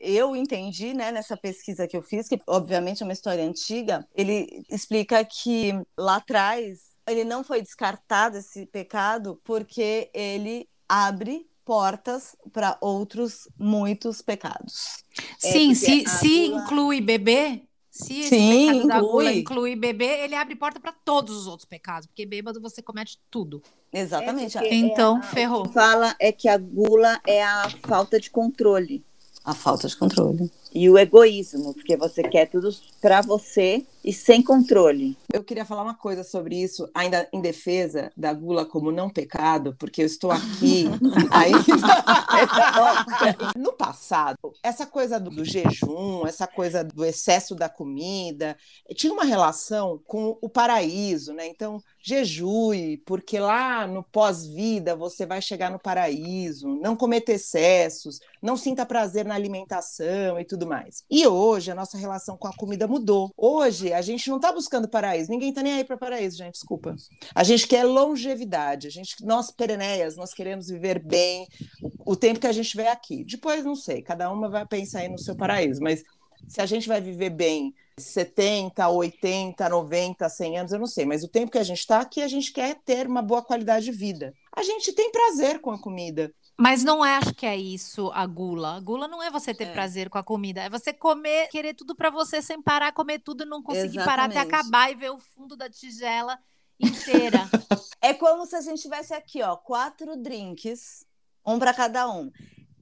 Eu 0.00 0.36
entendi, 0.36 0.92
né, 0.92 1.10
nessa 1.10 1.36
pesquisa 1.36 1.88
que 1.88 1.96
eu 1.96 2.02
fiz, 2.02 2.28
que 2.28 2.38
obviamente 2.46 3.02
é 3.02 3.06
uma 3.06 3.12
história 3.12 3.44
antiga, 3.44 4.06
ele 4.14 4.62
explica 4.70 5.24
que 5.24 5.72
lá 5.96 6.16
atrás 6.16 6.80
ele 7.06 7.24
não 7.24 7.42
foi 7.42 7.62
descartado 7.62 8.36
esse 8.36 8.66
pecado 8.66 9.40
porque 9.44 10.10
ele 10.12 10.68
abre 10.88 11.48
portas 11.64 12.36
para 12.52 12.78
outros 12.80 13.48
muitos 13.58 14.22
pecados. 14.22 15.04
É, 15.42 15.52
Sim, 15.52 15.74
porque 15.74 15.74
se, 15.74 16.08
se 16.08 16.46
inclui 16.46 17.00
beber, 17.00 17.62
se 17.96 18.20
esse 18.20 18.28
Sim, 18.28 18.66
pecado 18.66 18.88
da 18.88 19.00
gula 19.00 19.24
inclui. 19.32 19.40
inclui 19.40 19.76
beber, 19.76 20.20
ele 20.24 20.34
abre 20.34 20.54
porta 20.54 20.78
pra 20.78 20.92
todos 20.92 21.34
os 21.36 21.46
outros 21.46 21.66
pecados. 21.68 22.06
Porque 22.06 22.26
bêbado 22.26 22.60
você 22.60 22.82
comete 22.82 23.18
tudo. 23.30 23.62
Exatamente. 23.92 24.58
É 24.58 24.74
Então, 24.74 25.16
a- 25.16 25.22
ferrou. 25.22 25.62
O 25.62 25.68
que 25.68 25.74
fala 25.74 26.14
é 26.20 26.30
que 26.30 26.48
a 26.48 26.58
gula 26.58 27.20
é 27.26 27.42
a 27.42 27.70
falta 27.86 28.20
de 28.20 28.30
controle 28.30 29.04
A 29.44 29.54
falta 29.54 29.88
de 29.88 29.96
controle. 29.96 30.50
e 30.74 30.90
o 30.90 30.98
egoísmo, 30.98 31.72
porque 31.72 31.96
você 31.96 32.22
quer 32.22 32.46
tudo 32.50 32.68
pra 33.00 33.22
você 33.22 33.86
e 34.06 34.12
sem 34.12 34.40
controle. 34.40 35.18
Eu 35.32 35.42
queria 35.42 35.64
falar 35.64 35.82
uma 35.82 35.96
coisa 35.96 36.22
sobre 36.22 36.54
isso, 36.62 36.88
ainda 36.94 37.28
em 37.32 37.40
defesa 37.40 38.12
da 38.16 38.32
gula 38.32 38.64
como 38.64 38.92
não 38.92 39.10
pecado, 39.10 39.74
porque 39.76 40.02
eu 40.02 40.06
estou 40.06 40.30
aqui 40.30 40.84
ainda. 41.32 41.66
no 43.58 43.72
passado, 43.72 44.38
essa 44.62 44.86
coisa 44.86 45.18
do, 45.18 45.30
do 45.30 45.44
jejum, 45.44 46.24
essa 46.24 46.46
coisa 46.46 46.84
do 46.84 47.04
excesso 47.04 47.56
da 47.56 47.68
comida, 47.68 48.56
tinha 48.94 49.12
uma 49.12 49.24
relação 49.24 50.00
com 50.06 50.38
o 50.40 50.48
paraíso, 50.48 51.32
né? 51.32 51.48
Então, 51.48 51.82
jejue, 52.06 53.02
porque 53.04 53.36
lá 53.36 53.84
no 53.84 54.00
pós-vida 54.00 54.94
você 54.94 55.26
vai 55.26 55.42
chegar 55.42 55.72
no 55.72 55.78
paraíso, 55.78 56.68
não 56.80 56.94
cometer 56.94 57.32
excessos, 57.32 58.20
não 58.40 58.56
sinta 58.56 58.86
prazer 58.86 59.24
na 59.24 59.34
alimentação 59.34 60.38
e 60.38 60.44
tudo 60.44 60.68
mais. 60.68 61.02
E 61.10 61.26
hoje 61.26 61.72
a 61.72 61.74
nossa 61.74 61.98
relação 61.98 62.36
com 62.36 62.46
a 62.46 62.56
comida 62.56 62.86
mudou. 62.86 63.32
Hoje 63.36 63.92
a 63.92 64.00
gente 64.02 64.30
não 64.30 64.36
está 64.36 64.52
buscando 64.52 64.88
paraíso, 64.88 65.32
ninguém 65.32 65.48
está 65.48 65.64
nem 65.64 65.72
aí 65.72 65.84
para 65.84 65.96
paraíso, 65.96 66.36
gente, 66.36 66.52
desculpa. 66.52 66.94
A 67.34 67.42
gente 67.42 67.66
quer 67.66 67.82
longevidade, 67.82 68.86
a 68.86 68.90
gente, 68.90 69.16
nós 69.24 69.50
pereneias, 69.50 70.16
nós 70.16 70.32
queremos 70.32 70.68
viver 70.68 71.00
bem 71.00 71.48
o, 72.04 72.14
tempo 72.14 72.38
que 72.38 72.46
a 72.46 72.52
gente 72.52 72.66
estiver 72.66 72.88
aqui. 72.88 73.24
Depois 73.24 73.64
não 73.64 73.74
sei, 73.74 74.00
cada 74.00 74.30
uma 74.30 74.48
vai 74.48 74.64
pensar 74.64 75.00
aí 75.00 75.08
no 75.08 75.18
seu 75.18 75.34
paraíso, 75.34 75.82
mas 75.82 76.04
se 76.46 76.60
a 76.60 76.66
gente 76.66 76.88
vai 76.88 77.00
viver 77.00 77.30
bem 77.30 77.74
70, 77.98 78.88
80, 78.88 79.68
90, 79.68 80.28
100 80.28 80.58
anos, 80.58 80.72
eu 80.72 80.78
não 80.78 80.86
sei, 80.86 81.04
mas 81.06 81.24
o 81.24 81.28
tempo 81.28 81.50
que 81.50 81.58
a 81.58 81.64
gente 81.64 81.78
está 81.78 82.00
aqui, 82.00 82.20
a 82.22 82.28
gente 82.28 82.52
quer 82.52 82.74
ter 82.84 83.06
uma 83.06 83.22
boa 83.22 83.42
qualidade 83.42 83.86
de 83.86 83.92
vida. 83.92 84.34
A 84.54 84.62
gente 84.62 84.92
tem 84.92 85.10
prazer 85.10 85.60
com 85.60 85.70
a 85.70 85.78
comida. 85.78 86.32
Mas 86.58 86.82
não 86.82 87.04
é, 87.04 87.16
acho 87.16 87.34
que 87.34 87.44
é 87.44 87.56
isso 87.56 88.10
a 88.14 88.26
gula. 88.26 88.76
A 88.76 88.80
gula 88.80 89.06
não 89.08 89.22
é 89.22 89.30
você 89.30 89.52
ter 89.54 89.68
É. 89.68 89.72
prazer 89.72 90.08
com 90.08 90.18
a 90.18 90.22
comida, 90.22 90.62
é 90.62 90.70
você 90.70 90.92
comer, 90.92 91.48
querer 91.48 91.74
tudo 91.74 91.94
pra 91.94 92.10
você 92.10 92.40
sem 92.40 92.60
parar, 92.62 92.92
comer 92.92 93.18
tudo 93.18 93.44
e 93.44 93.46
não 93.46 93.62
conseguir 93.62 94.04
parar 94.04 94.24
até 94.24 94.36
Exatamente. 94.40 94.54
acabar 94.54 94.90
e 94.90 94.94
ver 94.94 95.10
o 95.10 95.18
fundo 95.18 95.56
da 95.56 95.68
tigela 95.68 96.38
inteira. 96.78 97.40
É 98.02 98.14
como 98.14 98.46
se 98.46 98.54
a 98.54 98.60
gente 98.60 98.82
tivesse 98.82 99.12
aqui, 99.14 99.42
ó, 99.42 99.56
quatro 99.56 100.16
drinks, 100.16 101.04
um 101.44 101.58
para 101.58 101.74
cada 101.74 102.08
um. 102.08 102.30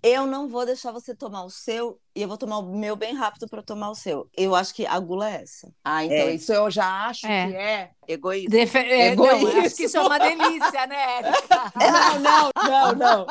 Eu 0.06 0.26
não 0.26 0.46
vou 0.48 0.66
deixar 0.66 0.92
você 0.92 1.14
tomar 1.14 1.44
o 1.44 1.50
seu 1.50 1.98
e 2.14 2.20
eu 2.20 2.28
vou 2.28 2.36
tomar 2.36 2.58
o 2.58 2.62
meu 2.76 2.94
bem 2.94 3.14
rápido 3.14 3.48
para 3.48 3.62
tomar 3.62 3.88
o 3.90 3.94
seu. 3.94 4.28
Eu 4.36 4.54
acho 4.54 4.74
que 4.74 4.84
a 4.86 4.98
gula 5.00 5.30
é 5.30 5.42
essa. 5.42 5.72
Ah, 5.82 6.04
então 6.04 6.16
É. 6.16 6.34
isso 6.34 6.52
eu 6.52 6.70
já 6.70 7.06
acho 7.06 7.26
É. 7.26 7.46
que 7.48 7.56
é. 7.56 7.90
Egoísmo. 8.06 8.50
Defe- 8.50 8.76
é, 8.78 9.16
não, 9.16 9.24
Egoísmo. 9.26 9.60
acho 9.62 9.74
que 9.76 9.84
isso 9.84 9.96
é 9.96 10.00
uma 10.02 10.18
delícia, 10.18 10.86
né, 10.86 11.16
Érica? 11.20 11.72
Não, 11.74 12.18
não, 12.20 12.50
não, 12.68 12.94
não. 12.94 13.26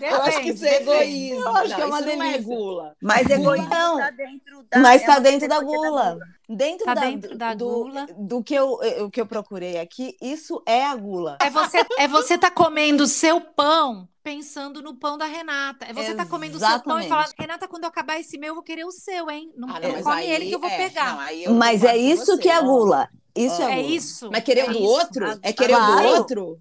Eu 0.00 0.22
acho 0.22 0.40
que 0.40 0.50
isso 0.50 0.64
é 0.64 0.76
egoísmo. 0.82 1.40
Eu 1.40 1.56
acho 1.56 1.68
Não, 1.70 1.76
que 1.76 1.82
é 1.82 1.84
uma 1.84 1.98
isso 2.00 2.06
não 2.06 2.12
é 2.24 2.30
delícia. 2.32 2.42
gula. 2.42 2.96
Mas 3.02 3.28
egoísmo 3.30 3.68
Não. 3.68 3.98
tá 3.98 4.10
dentro 4.10 4.62
da. 4.70 4.78
Mas 4.78 5.02
é 5.02 5.06
tá 5.06 5.18
da 5.48 5.60
gula. 5.60 6.18
Dentro, 6.48 6.84
Tá 6.84 6.94
da, 6.94 7.00
dentro 7.00 7.36
da 7.36 7.54
do, 7.54 7.64
gula. 7.68 8.06
do 8.16 8.42
que 8.44 8.54
eu, 8.54 8.78
o 9.04 9.10
que 9.10 9.20
eu 9.20 9.26
procurei 9.26 9.78
aqui, 9.80 10.16
isso 10.22 10.62
é 10.64 10.84
a 10.84 10.94
gula. 10.94 11.38
É 11.42 11.50
você, 11.50 11.84
é 11.98 12.06
você 12.06 12.38
tá 12.38 12.50
comendo 12.52 13.02
o 13.02 13.08
seu 13.08 13.40
pão 13.40 14.08
pensando 14.24 14.80
no 14.82 14.94
pão 14.96 15.18
da 15.18 15.26
Renata. 15.26 15.84
É 15.84 15.92
você 15.92 16.14
tá 16.14 16.24
comendo 16.24 16.56
o 16.56 16.58
seu 16.58 16.66
pão 16.80 16.98
e 16.98 17.04
Exatamente. 17.04 17.08
falar, 17.10 17.28
Renata, 17.38 17.68
quando 17.68 17.84
eu 17.84 17.88
acabar 17.90 18.18
esse 18.18 18.38
meu, 18.38 18.48
eu 18.48 18.54
vou 18.54 18.64
querer 18.64 18.84
o 18.86 18.90
seu, 18.90 19.30
hein? 19.30 19.52
Não, 19.54 19.68
Ah, 19.68 19.78
não 19.78 19.92
mas 19.92 20.02
come 20.02 20.16
aí- 20.16 20.30
ele 20.30 20.46
que 20.48 20.54
eu 20.54 20.58
vou 20.60 20.70
é, 20.70 20.76
pegar. 20.88 21.14
não, 21.16 21.28
eu 21.30 21.54
Mas 21.54 21.84
é 21.84 21.92
com 21.92 21.98
isso 21.98 22.24
você, 22.26 22.38
que 22.38 22.48
é 22.48 22.60
gula. 22.62 23.08
Isso 23.36 23.60
é, 23.62 23.72
É 23.72 23.82
gula. 23.82 23.94
isso. 23.96 24.30
Mas 24.30 24.44
querer 24.44 24.60
é 24.60 24.64
o 24.64 24.66
do 24.68 24.78
isso. 24.78 24.82
outro? 24.84 25.26
A- 25.30 25.38
É 25.42 25.52
querer 25.52 25.74
o 25.74 25.80
do 25.80 25.86
Claro. 25.86 26.08
outro? 26.08 26.58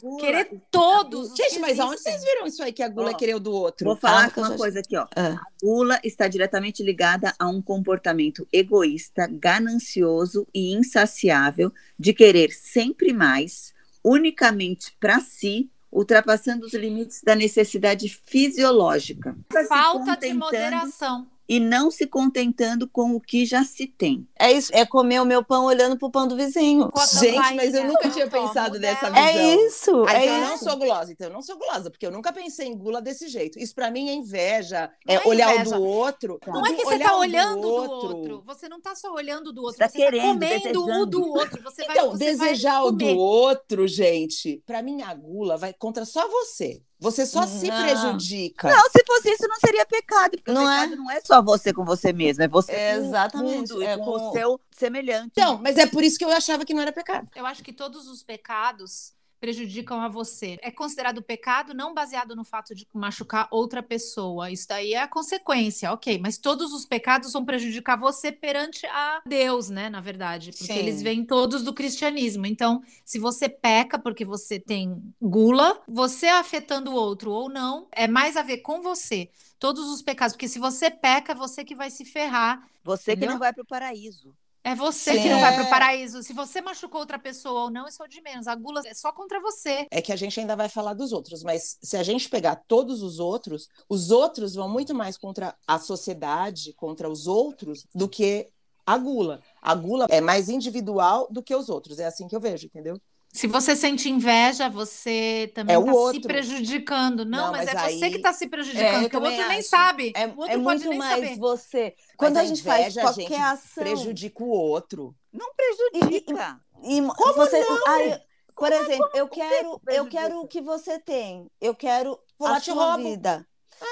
Gula- 0.00 0.20
Querer 0.20 0.60
todos. 0.70 1.30
os 1.32 1.36
Gente, 1.36 1.54
que 1.54 1.58
mas 1.58 1.78
aonde 1.80 2.00
vocês 2.00 2.22
viram 2.24 2.46
isso 2.46 2.62
aí 2.62 2.72
que 2.72 2.82
a 2.82 2.88
gula 2.88 3.08
Ó, 3.08 3.10
é 3.10 3.14
querer 3.14 3.34
o 3.34 3.40
do 3.40 3.52
outro? 3.52 3.84
Vou 3.84 3.96
falar 3.96 4.30
Calma 4.30 4.30
que 4.30 4.38
eu 4.38 4.42
uma 4.44 4.50
já- 4.52 4.56
coisa 4.56 4.80
aqui, 4.80 4.96
ó. 4.96 5.06
É. 5.14 5.20
A 5.32 5.40
gula 5.62 6.00
está 6.04 6.28
diretamente 6.28 6.82
ligada 6.82 7.34
a 7.38 7.46
um 7.48 7.60
comportamento 7.60 8.46
egoísta, 8.52 9.28
ganancioso 9.30 10.46
e 10.54 10.72
insaciável 10.72 11.72
de 11.98 12.14
querer 12.14 12.52
sempre 12.52 13.12
mais, 13.12 13.74
unicamente 14.04 14.96
para 15.00 15.18
si, 15.20 15.70
ultrapassando 15.92 16.64
os 16.66 16.72
limites 16.72 17.20
da 17.22 17.34
necessidade 17.34 18.08
fisiológica. 18.08 19.36
Falta 19.68 20.16
de 20.16 20.32
moderação. 20.32 21.26
E 21.48 21.58
não 21.60 21.90
se 21.90 22.06
contentando 22.06 22.88
com 22.88 23.14
o 23.14 23.20
que 23.20 23.44
já 23.44 23.62
se 23.64 23.86
tem. 23.86 24.26
É 24.38 24.50
isso, 24.52 24.70
é 24.72 24.86
comer 24.86 25.20
o 25.20 25.24
meu 25.24 25.44
pão 25.44 25.64
olhando 25.64 25.98
pro 25.98 26.10
pão 26.10 26.26
do 26.26 26.36
vizinho. 26.36 26.88
Gente, 27.20 27.36
mas 27.54 27.74
eu 27.74 27.84
nunca 27.84 28.08
tinha 28.10 28.28
pensado 28.28 28.78
dela. 28.78 28.94
dessa 28.94 29.10
visão. 29.10 29.22
É 29.26 29.54
isso, 29.66 30.04
Ah, 30.06 30.14
é 30.14 30.24
então 30.24 30.36
eu 30.36 30.40
não 30.46 30.54
isso. 30.54 30.64
sou 30.64 30.76
gulosa, 30.76 31.12
então 31.12 31.26
eu 31.26 31.32
não 31.32 31.42
sou 31.42 31.56
gulosa, 31.58 31.90
porque 31.90 32.06
eu 32.06 32.10
nunca 32.10 32.32
pensei 32.32 32.68
em 32.68 32.76
gula 32.76 33.02
desse 33.02 33.28
jeito. 33.28 33.58
Isso 33.58 33.74
pra 33.74 33.90
mim 33.90 34.08
é 34.08 34.14
inveja, 34.14 34.90
é, 35.06 35.16
Não 35.16 35.22
é 35.22 35.26
olhar 35.28 35.54
inveja. 35.54 35.76
o 35.76 35.80
do 35.80 35.84
outro. 35.84 36.40
Não 36.46 36.64
é 36.64 36.70
do- 36.70 36.76
que 36.76 36.84
você 36.84 36.94
olhar 36.94 37.08
tá 37.10 37.16
o 37.16 37.20
olhando 37.20 37.60
do 37.60 37.68
outro. 37.68 38.42
Você 38.46 38.68
não 38.68 38.80
tá 38.80 38.94
só 38.94 39.12
olhando 39.12 39.52
do 39.52 39.62
outro, 39.62 39.78
Tá 39.78 39.88
você 39.88 39.98
querendo, 39.98 40.22
tá 40.22 40.46
comendo 40.46 40.80
o 40.82 40.86
desejando. 40.86 41.06
do 41.06 41.26
outro. 41.28 41.62
Você 41.62 41.84
vai, 41.84 41.96
Então, 41.96 42.10
você 42.12 42.18
vai 42.36 42.48
desejar 42.48 42.82
o 42.84 42.90
do 42.92 43.06
outro, 43.18 43.86
gente, 43.88 44.62
pra 44.64 44.82
mim 44.82 45.02
a 45.02 45.12
gula 45.12 45.56
vai 45.56 45.72
contra 45.72 46.04
só 46.04 46.26
você. 46.28 46.80
Você 47.02 47.26
só 47.26 47.46
se 47.46 47.66
Não. 47.68 47.82
prejudica. 47.82 48.70
Não, 48.70 48.82
se 48.90 49.04
fosse 49.06 49.30
isso, 49.30 49.48
não 49.48 49.56
seria 49.56 49.84
pecado. 49.84 50.30
Porque 50.38 50.52
Não 50.52 50.70
é? 50.70 50.82
pecado 50.84 50.96
não 50.96 51.10
é 51.10 51.20
só 51.20 51.42
você 51.42 51.72
com 51.72 51.84
você 51.84 52.12
mesmo, 52.12 52.42
é 52.44 52.48
você 52.48 52.72
Exatamente, 52.72 53.70
com 53.70 53.74
o 53.76 53.78
mundo, 53.78 53.82
é 53.82 53.94
e 53.94 53.98
com, 53.98 54.04
com- 54.04 54.28
o 54.28 54.32
seu 54.32 54.60
semelhante. 54.70 55.32
Então, 55.32 55.58
mas 55.58 55.76
é 55.76 55.86
por 55.86 56.02
isso 56.04 56.16
que 56.18 56.24
eu 56.24 56.30
achava 56.30 56.64
que 56.64 56.72
não 56.72 56.80
era 56.82 56.92
pecado. 56.92 57.28
Eu 57.34 57.44
acho 57.44 57.62
que 57.62 57.72
todos 57.72 58.06
os 58.08 58.22
pecados 58.22 59.12
prejudicam 59.42 60.00
a 60.00 60.06
você. 60.06 60.56
É 60.62 60.70
considerado 60.70 61.20
pecado 61.20 61.74
não 61.74 61.92
baseado 61.92 62.36
no 62.36 62.44
fato 62.44 62.76
de 62.76 62.86
machucar 62.94 63.48
outra 63.50 63.82
pessoa. 63.82 64.52
Isso 64.52 64.68
daí 64.68 64.94
é 64.94 65.02
a 65.02 65.08
consequência, 65.08 65.92
ok. 65.92 66.16
Mas 66.20 66.38
todos 66.38 66.72
os 66.72 66.86
pecados 66.86 67.32
vão 67.32 67.44
prejudicar 67.44 67.96
você 67.96 68.30
perante 68.30 68.86
a 68.86 69.20
Deus, 69.26 69.68
né? 69.68 69.90
Na 69.90 70.00
verdade. 70.00 70.52
Porque 70.52 70.72
Sim. 70.72 70.78
eles 70.78 71.02
vêm 71.02 71.24
todos 71.24 71.64
do 71.64 71.74
cristianismo. 71.74 72.46
Então, 72.46 72.84
se 73.04 73.18
você 73.18 73.48
peca 73.48 73.98
porque 73.98 74.24
você 74.24 74.60
tem 74.60 75.02
gula, 75.20 75.82
você 75.88 76.28
afetando 76.28 76.92
o 76.92 76.94
outro 76.94 77.32
ou 77.32 77.48
não, 77.48 77.88
é 77.90 78.06
mais 78.06 78.36
a 78.36 78.42
ver 78.44 78.58
com 78.58 78.80
você. 78.80 79.28
Todos 79.58 79.88
os 79.88 80.02
pecados. 80.02 80.36
Porque 80.36 80.46
se 80.46 80.60
você 80.60 80.88
peca, 80.88 81.32
é 81.32 81.34
você 81.34 81.64
que 81.64 81.74
vai 81.74 81.90
se 81.90 82.04
ferrar. 82.04 82.64
Você 82.84 83.06
que 83.06 83.16
Entendeu? 83.16 83.32
não 83.32 83.38
vai 83.40 83.52
para 83.52 83.62
o 83.62 83.66
paraíso. 83.66 84.32
É 84.64 84.74
você 84.74 85.14
Sim. 85.14 85.22
que 85.22 85.28
não 85.28 85.40
vai 85.40 85.54
É. 85.54 85.56
pro 85.60 85.68
paraíso. 85.68 86.22
Se 86.22 86.32
você 86.32 86.60
machucou 86.60 87.00
outra 87.00 87.18
pessoa 87.18 87.62
ou 87.64 87.70
não, 87.70 87.86
isso 87.88 88.02
é 88.02 88.06
o 88.06 88.08
de 88.08 88.20
menos. 88.20 88.46
A 88.46 88.54
gula 88.54 88.80
é 88.86 88.94
só 88.94 89.10
contra 89.12 89.40
você. 89.40 89.86
É 89.90 90.00
que 90.00 90.12
a 90.12 90.16
gente 90.16 90.38
ainda 90.38 90.54
vai 90.54 90.68
falar 90.68 90.94
dos 90.94 91.12
outros, 91.12 91.42
mas 91.42 91.78
se 91.82 91.96
a 91.96 92.02
gente 92.02 92.28
pegar 92.28 92.56
todos 92.68 93.02
os 93.02 93.18
outros, 93.18 93.68
os 93.88 94.10
outros 94.10 94.54
vão 94.54 94.68
muito 94.68 94.94
mais 94.94 95.18
contra 95.18 95.54
a 95.66 95.78
sociedade, 95.78 96.72
contra 96.74 97.08
os 97.10 97.26
outros, 97.26 97.86
do 97.94 98.08
que 98.08 98.48
a 98.86 98.96
gula. 98.98 99.40
A 99.60 99.74
gula 99.74 100.06
é 100.08 100.20
mais 100.20 100.48
individual 100.48 101.26
do 101.30 101.42
que 101.42 101.54
os 101.54 101.68
outros. 101.68 101.98
É 101.98 102.06
assim 102.06 102.28
que 102.28 102.34
eu 102.36 102.40
vejo, 102.40 102.66
entendeu? 102.66 103.00
Se 103.32 103.46
você 103.46 103.74
sente 103.74 104.10
inveja, 104.10 104.68
você 104.68 105.50
também 105.54 105.74
É 105.74 105.78
o 105.78 105.86
tá 105.86 106.12
se 106.12 106.20
prejudicando. 106.20 107.24
Não, 107.24 107.46
Não, 107.46 107.52
mas, 107.52 107.64
mas 107.64 107.68
é 107.74 107.96
você 107.98 108.04
aí- 108.04 108.10
que 108.12 108.18
tá 108.18 108.32
se 108.32 108.44
É, 108.44 108.48
prejudicando, 108.48 108.94
eu 108.94 109.00
porque 109.02 109.16
o 109.16 109.22
outro 109.22 109.48
nem 109.48 109.58
acho. 109.60 109.68
sabe. 109.68 110.12
É, 110.14 110.26
o 110.26 110.30
outro 110.36 110.44
é 110.44 110.58
pode 110.58 110.64
muito 110.64 110.88
nem 110.90 110.98
mais 110.98 111.14
saber. 111.24 111.38
você. 111.38 111.94
Quando 112.16 112.34
Mas 112.34 112.44
a 112.44 112.46
gente 112.48 112.62
faz 112.62 112.80
inveja, 112.80 113.00
qualquer 113.00 113.22
gente, 113.28 113.34
ação. 113.40 113.82
prejudica 113.84 114.44
o 114.44 114.48
outro. 114.48 115.14
Não 115.32 115.48
prejudica. 115.54 116.60
E 116.84 117.00
Como 117.00 117.32
você, 117.34 117.64
não? 117.64 117.78
Ai, 117.88 118.20
por 118.54 118.70
exemplo, 118.70 119.08
eu 119.14 119.26
quero, 119.28 119.80
eu 119.88 120.06
quero 120.08 120.40
o 120.40 120.46
que 120.46 120.60
você 120.60 120.98
tem. 120.98 121.50
Eu 121.58 121.74
quero 121.74 122.18
a 122.38 122.60
sua 122.60 122.94
roubo. 122.96 123.08
vida. 123.08 123.46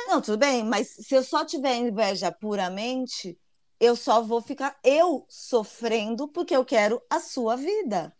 Não, 0.06 0.20
tudo 0.20 0.36
bem, 0.36 0.62
mas 0.62 0.88
se 0.88 1.14
eu 1.14 1.22
só 1.22 1.44
tiver 1.46 1.76
inveja 1.76 2.30
puramente, 2.30 3.38
eu 3.80 3.96
só 3.96 4.20
vou 4.20 4.42
ficar 4.42 4.78
eu 4.84 5.24
sofrendo 5.28 6.28
porque 6.28 6.54
eu 6.54 6.64
quero 6.64 7.02
a 7.08 7.18
sua 7.18 7.56
vida. 7.56 8.14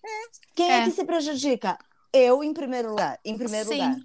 Quem 0.55 0.71
é. 0.71 0.79
É. 0.81 0.85
que 0.85 0.91
se 0.91 1.05
prejudica? 1.05 1.79
Eu 2.13 2.43
em 2.43 2.53
primeiro 2.53 2.91
lugar, 2.91 3.21
em 3.25 3.37
primeiro 3.37 3.69
Sim. 3.69 3.75
lugar. 3.75 3.97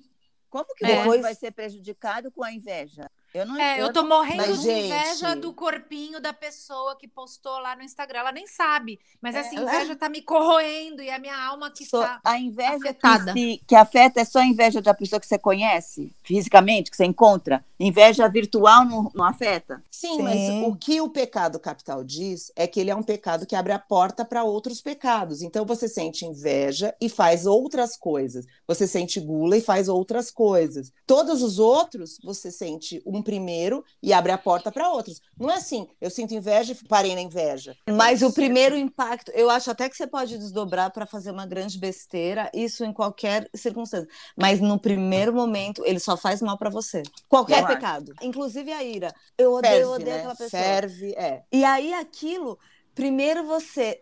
Como 0.50 0.66
que 0.76 0.86
É. 0.86 1.04
o 1.04 1.08
outro 1.08 1.22
vai 1.22 1.34
ser 1.34 1.52
prejudicado 1.52 2.30
com 2.32 2.44
a 2.44 2.52
inveja? 2.52 3.10
Eu 3.36 3.46
não 3.46 3.60
É, 3.60 3.82
eu 3.82 3.92
tô 3.92 4.04
morrendo 4.04 4.38
Mas, 4.48 4.62
de 4.62 4.72
inveja 4.72 5.30
gente- 5.32 5.42
do 5.42 5.54
corpinho 5.54 6.22
da 6.22 6.32
pessoa 6.32 6.96
que 6.96 7.06
postou 7.06 7.60
lá 7.60 7.76
no 7.76 7.84
Instagram. 7.84 8.20
Ela 8.20 8.32
nem 8.32 8.48
sabe, 8.48 8.98
mas 9.22 9.36
essa 9.36 9.54
É, 9.54 9.60
inveja 9.60 9.94
tá 9.96 10.08
me 10.08 10.22
corroendo 10.22 11.02
e 11.02 11.10
a 11.10 11.20
minha 11.20 11.38
alma 11.38 11.70
que 11.70 11.84
Só- 11.86 12.02
tá. 12.02 12.22
a 12.24 12.40
inveja 12.40 12.80
que, 12.80 12.88
afetada. 12.88 13.34
se- 13.34 13.62
que 13.68 13.76
afeta 13.76 14.22
é 14.22 14.26
só 14.26 14.40
a 14.40 14.46
inveja 14.46 14.82
da 14.82 14.94
pessoa 14.94 15.20
que 15.20 15.28
você 15.28 15.38
conhece, 15.38 16.16
fisicamente, 16.24 16.90
que 16.90 16.96
você 16.96 17.04
encontra. 17.04 17.64
Inveja 17.78 18.26
virtual 18.30 18.86
não, 18.86 19.12
não 19.14 19.26
afeta. 19.26 19.84
Sim, 19.92 20.16
Sim. 20.16 20.22
mas 20.22 20.68
o 20.70 20.74
que 20.78 21.02
o 21.02 21.10
pecado 21.10 21.60
capital 21.60 22.06
diz 22.06 22.54
é 22.56 22.66
que 22.68 22.80
ele 22.80 22.90
é 22.90 22.96
um 22.96 23.04
pecado 23.04 23.46
que 23.46 23.54
abre 23.56 23.74
a 23.74 23.80
porta 23.80 24.24
para 24.24 24.46
outros 24.46 24.82
pecados. 24.82 25.42
Então 25.42 25.66
você 25.66 25.90
sente 25.90 26.26
inveja 26.26 26.96
e 27.02 27.10
faz 27.10 27.46
outras 27.46 27.98
coisas. 27.98 28.46
Você 28.66 28.88
sente 28.88 29.20
gula 29.20 29.58
e 29.58 29.62
faz 29.62 29.90
outras 29.90 30.32
coisas. 30.32 30.94
Todos 31.06 31.42
os 31.44 31.60
outros, 31.60 32.18
você 32.24 32.50
sente 32.50 33.02
um 33.06 33.22
primeiro 33.26 33.84
e 34.02 34.14
abre 34.14 34.32
a 34.32 34.38
porta 34.38 34.72
para 34.72 34.90
outros. 34.90 35.20
Não 35.38 35.52
é 35.52 35.56
assim, 35.56 35.86
eu 36.00 36.10
sinto 36.10 36.34
inveja 36.34 36.72
e 36.72 36.88
parei 36.88 37.14
na 37.14 37.22
inveja. 37.22 37.76
Mas 37.90 38.22
o 38.22 38.32
primeiro 38.32 38.78
impacto, 38.78 39.32
eu 39.32 39.50
acho 39.50 39.70
até 39.70 39.90
que 39.90 39.98
você 39.98 40.08
pode 40.08 40.38
desdobrar 40.38 40.92
para 40.92 41.06
fazer 41.06 41.32
uma 41.32 41.46
grande 41.46 41.78
besteira, 41.78 42.50
isso 42.54 42.86
em 42.86 42.94
qualquer 42.94 43.50
circunstância. 43.54 44.08
Mas 44.38 44.62
no 44.62 44.80
primeiro 44.80 45.34
momento, 45.34 45.84
ele 45.86 46.00
só 46.00 46.16
faz 46.16 46.42
mal 46.42 46.58
para 46.58 46.70
você. 46.70 47.04
Qualquer 47.28 47.60
Eu 47.60 47.66
acho. 47.66 47.76
pecado, 47.76 48.14
inclusive 48.22 48.72
a 48.72 48.84
ira. 48.84 49.14
Eu 49.38 49.54
odeio, 49.54 49.74
Ferve, 49.74 49.84
eu 49.84 49.92
odeio 49.92 50.10
né? 50.10 50.18
aquela 50.20 50.36
pessoa. 50.36 50.62
Ferve, 50.64 51.14
é. 51.18 51.44
E 51.52 51.66
aí 51.66 51.94
aquilo, 51.94 52.58
primeiro 52.94 53.44
você 53.46 54.02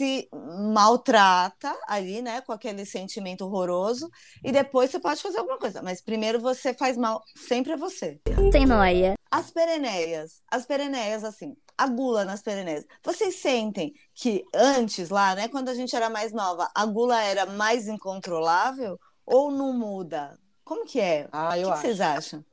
se 0.00 0.30
maltrata 0.72 1.78
ali, 1.86 2.22
né, 2.22 2.40
com 2.40 2.52
aquele 2.52 2.86
sentimento 2.86 3.44
horroroso, 3.44 4.08
e 4.42 4.50
depois 4.50 4.90
você 4.90 4.98
pode 4.98 5.20
fazer 5.20 5.38
alguma 5.38 5.58
coisa. 5.58 5.82
Mas 5.82 6.00
primeiro 6.00 6.40
você 6.40 6.72
faz 6.72 6.96
mal 6.96 7.22
sempre 7.36 7.74
a 7.74 7.76
você. 7.76 8.18
Sem 8.50 8.64
noia. 8.64 9.14
As 9.30 9.50
pereneias, 9.50 10.40
as 10.50 10.64
pereneias, 10.64 11.22
assim, 11.22 11.54
a 11.76 11.86
gula 11.86 12.24
nas 12.24 12.40
pereneias. 12.40 12.86
Vocês 13.04 13.36
sentem 13.36 13.92
que 14.14 14.42
antes, 14.54 15.10
lá, 15.10 15.34
né, 15.34 15.48
quando 15.48 15.68
a 15.68 15.74
gente 15.74 15.94
era 15.94 16.08
mais 16.08 16.32
nova, 16.32 16.70
a 16.74 16.86
gula 16.86 17.22
era 17.22 17.44
mais 17.44 17.86
incontrolável 17.86 18.98
ou 19.26 19.50
não 19.50 19.74
muda? 19.74 20.38
Como 20.64 20.86
que 20.86 20.98
é? 20.98 21.28
Ah, 21.30 21.50
o 21.50 21.56
eu 21.56 21.58
que, 21.58 21.64
que 21.64 21.70
acho. 21.72 21.82
vocês 21.82 22.00
acham? 22.00 22.44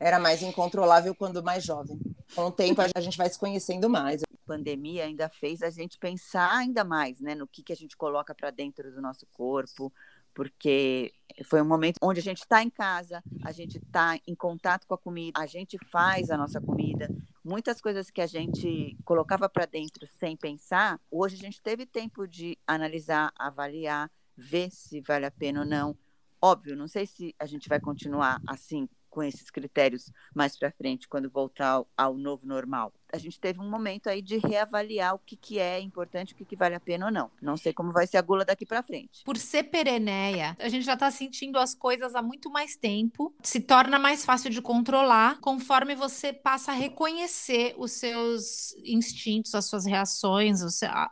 Era 0.00 0.18
mais 0.18 0.42
incontrolável 0.42 1.14
quando 1.14 1.42
mais 1.42 1.62
jovem. 1.62 1.98
Com 2.34 2.46
o 2.46 2.50
tempo 2.50 2.80
a 2.80 3.00
gente 3.00 3.18
vai 3.18 3.28
se 3.28 3.38
conhecendo 3.38 3.88
mais. 3.88 4.22
Pandemia 4.46 5.04
ainda 5.04 5.28
fez 5.28 5.62
a 5.62 5.70
gente 5.70 5.98
pensar 5.98 6.56
ainda 6.56 6.84
mais, 6.84 7.20
né, 7.20 7.34
no 7.34 7.46
que, 7.46 7.62
que 7.62 7.72
a 7.72 7.76
gente 7.76 7.96
coloca 7.96 8.34
para 8.34 8.50
dentro 8.50 8.92
do 8.92 9.02
nosso 9.02 9.26
corpo, 9.32 9.92
porque 10.32 11.12
foi 11.46 11.62
um 11.62 11.64
momento 11.64 11.96
onde 12.02 12.20
a 12.20 12.22
gente 12.22 12.38
está 12.38 12.62
em 12.62 12.70
casa, 12.70 13.22
a 13.42 13.52
gente 13.52 13.78
está 13.78 14.18
em 14.26 14.34
contato 14.34 14.86
com 14.86 14.94
a 14.94 14.98
comida, 14.98 15.40
a 15.40 15.46
gente 15.46 15.78
faz 15.90 16.30
a 16.30 16.36
nossa 16.36 16.60
comida. 16.60 17.08
Muitas 17.42 17.80
coisas 17.80 18.10
que 18.10 18.20
a 18.20 18.26
gente 18.26 18.96
colocava 19.04 19.48
para 19.48 19.66
dentro 19.66 20.06
sem 20.06 20.36
pensar, 20.36 21.00
hoje 21.10 21.36
a 21.36 21.38
gente 21.38 21.62
teve 21.62 21.86
tempo 21.86 22.26
de 22.26 22.58
analisar, 22.66 23.32
avaliar, 23.38 24.10
ver 24.36 24.70
se 24.70 25.00
vale 25.00 25.24
a 25.24 25.30
pena 25.30 25.60
ou 25.60 25.66
não. 25.66 25.96
Óbvio, 26.40 26.76
não 26.76 26.86
sei 26.86 27.06
se 27.06 27.34
a 27.38 27.46
gente 27.46 27.68
vai 27.68 27.80
continuar 27.80 28.40
assim 28.46 28.86
com 29.16 29.22
esses 29.22 29.50
critérios 29.50 30.12
mais 30.34 30.58
para 30.58 30.70
frente, 30.70 31.08
quando 31.08 31.30
voltar 31.30 31.68
ao, 31.68 31.88
ao, 31.96 32.18
novo 32.18 32.46
normal. 32.46 32.92
A 33.12 33.18
gente 33.18 33.38
teve 33.38 33.60
um 33.60 33.68
momento 33.68 34.08
aí 34.08 34.20
de 34.20 34.38
reavaliar 34.38 35.14
o 35.14 35.18
que, 35.18 35.36
que 35.36 35.58
é 35.58 35.80
importante, 35.80 36.32
o 36.32 36.36
que, 36.36 36.44
que 36.44 36.56
vale 36.56 36.74
a 36.74 36.80
pena 36.80 37.06
ou 37.06 37.12
não. 37.12 37.30
Não 37.40 37.56
sei 37.56 37.72
como 37.72 37.92
vai 37.92 38.06
ser 38.06 38.16
a 38.16 38.22
gula 38.22 38.44
daqui 38.44 38.66
para 38.66 38.82
frente. 38.82 39.22
Por 39.24 39.36
ser 39.36 39.64
pereneia, 39.64 40.56
a 40.58 40.68
gente 40.68 40.84
já 40.84 40.94
está 40.94 41.10
sentindo 41.10 41.58
as 41.58 41.74
coisas 41.74 42.14
há 42.14 42.22
muito 42.22 42.50
mais 42.50 42.76
tempo, 42.76 43.34
se 43.42 43.60
torna 43.60 43.98
mais 43.98 44.24
fácil 44.24 44.50
de 44.50 44.60
controlar 44.60 45.38
conforme 45.40 45.94
você 45.94 46.32
passa 46.32 46.72
a 46.72 46.74
reconhecer 46.74 47.74
os 47.78 47.92
seus 47.92 48.74
instintos, 48.84 49.54
as 49.54 49.66
suas 49.66 49.86
reações, 49.86 50.60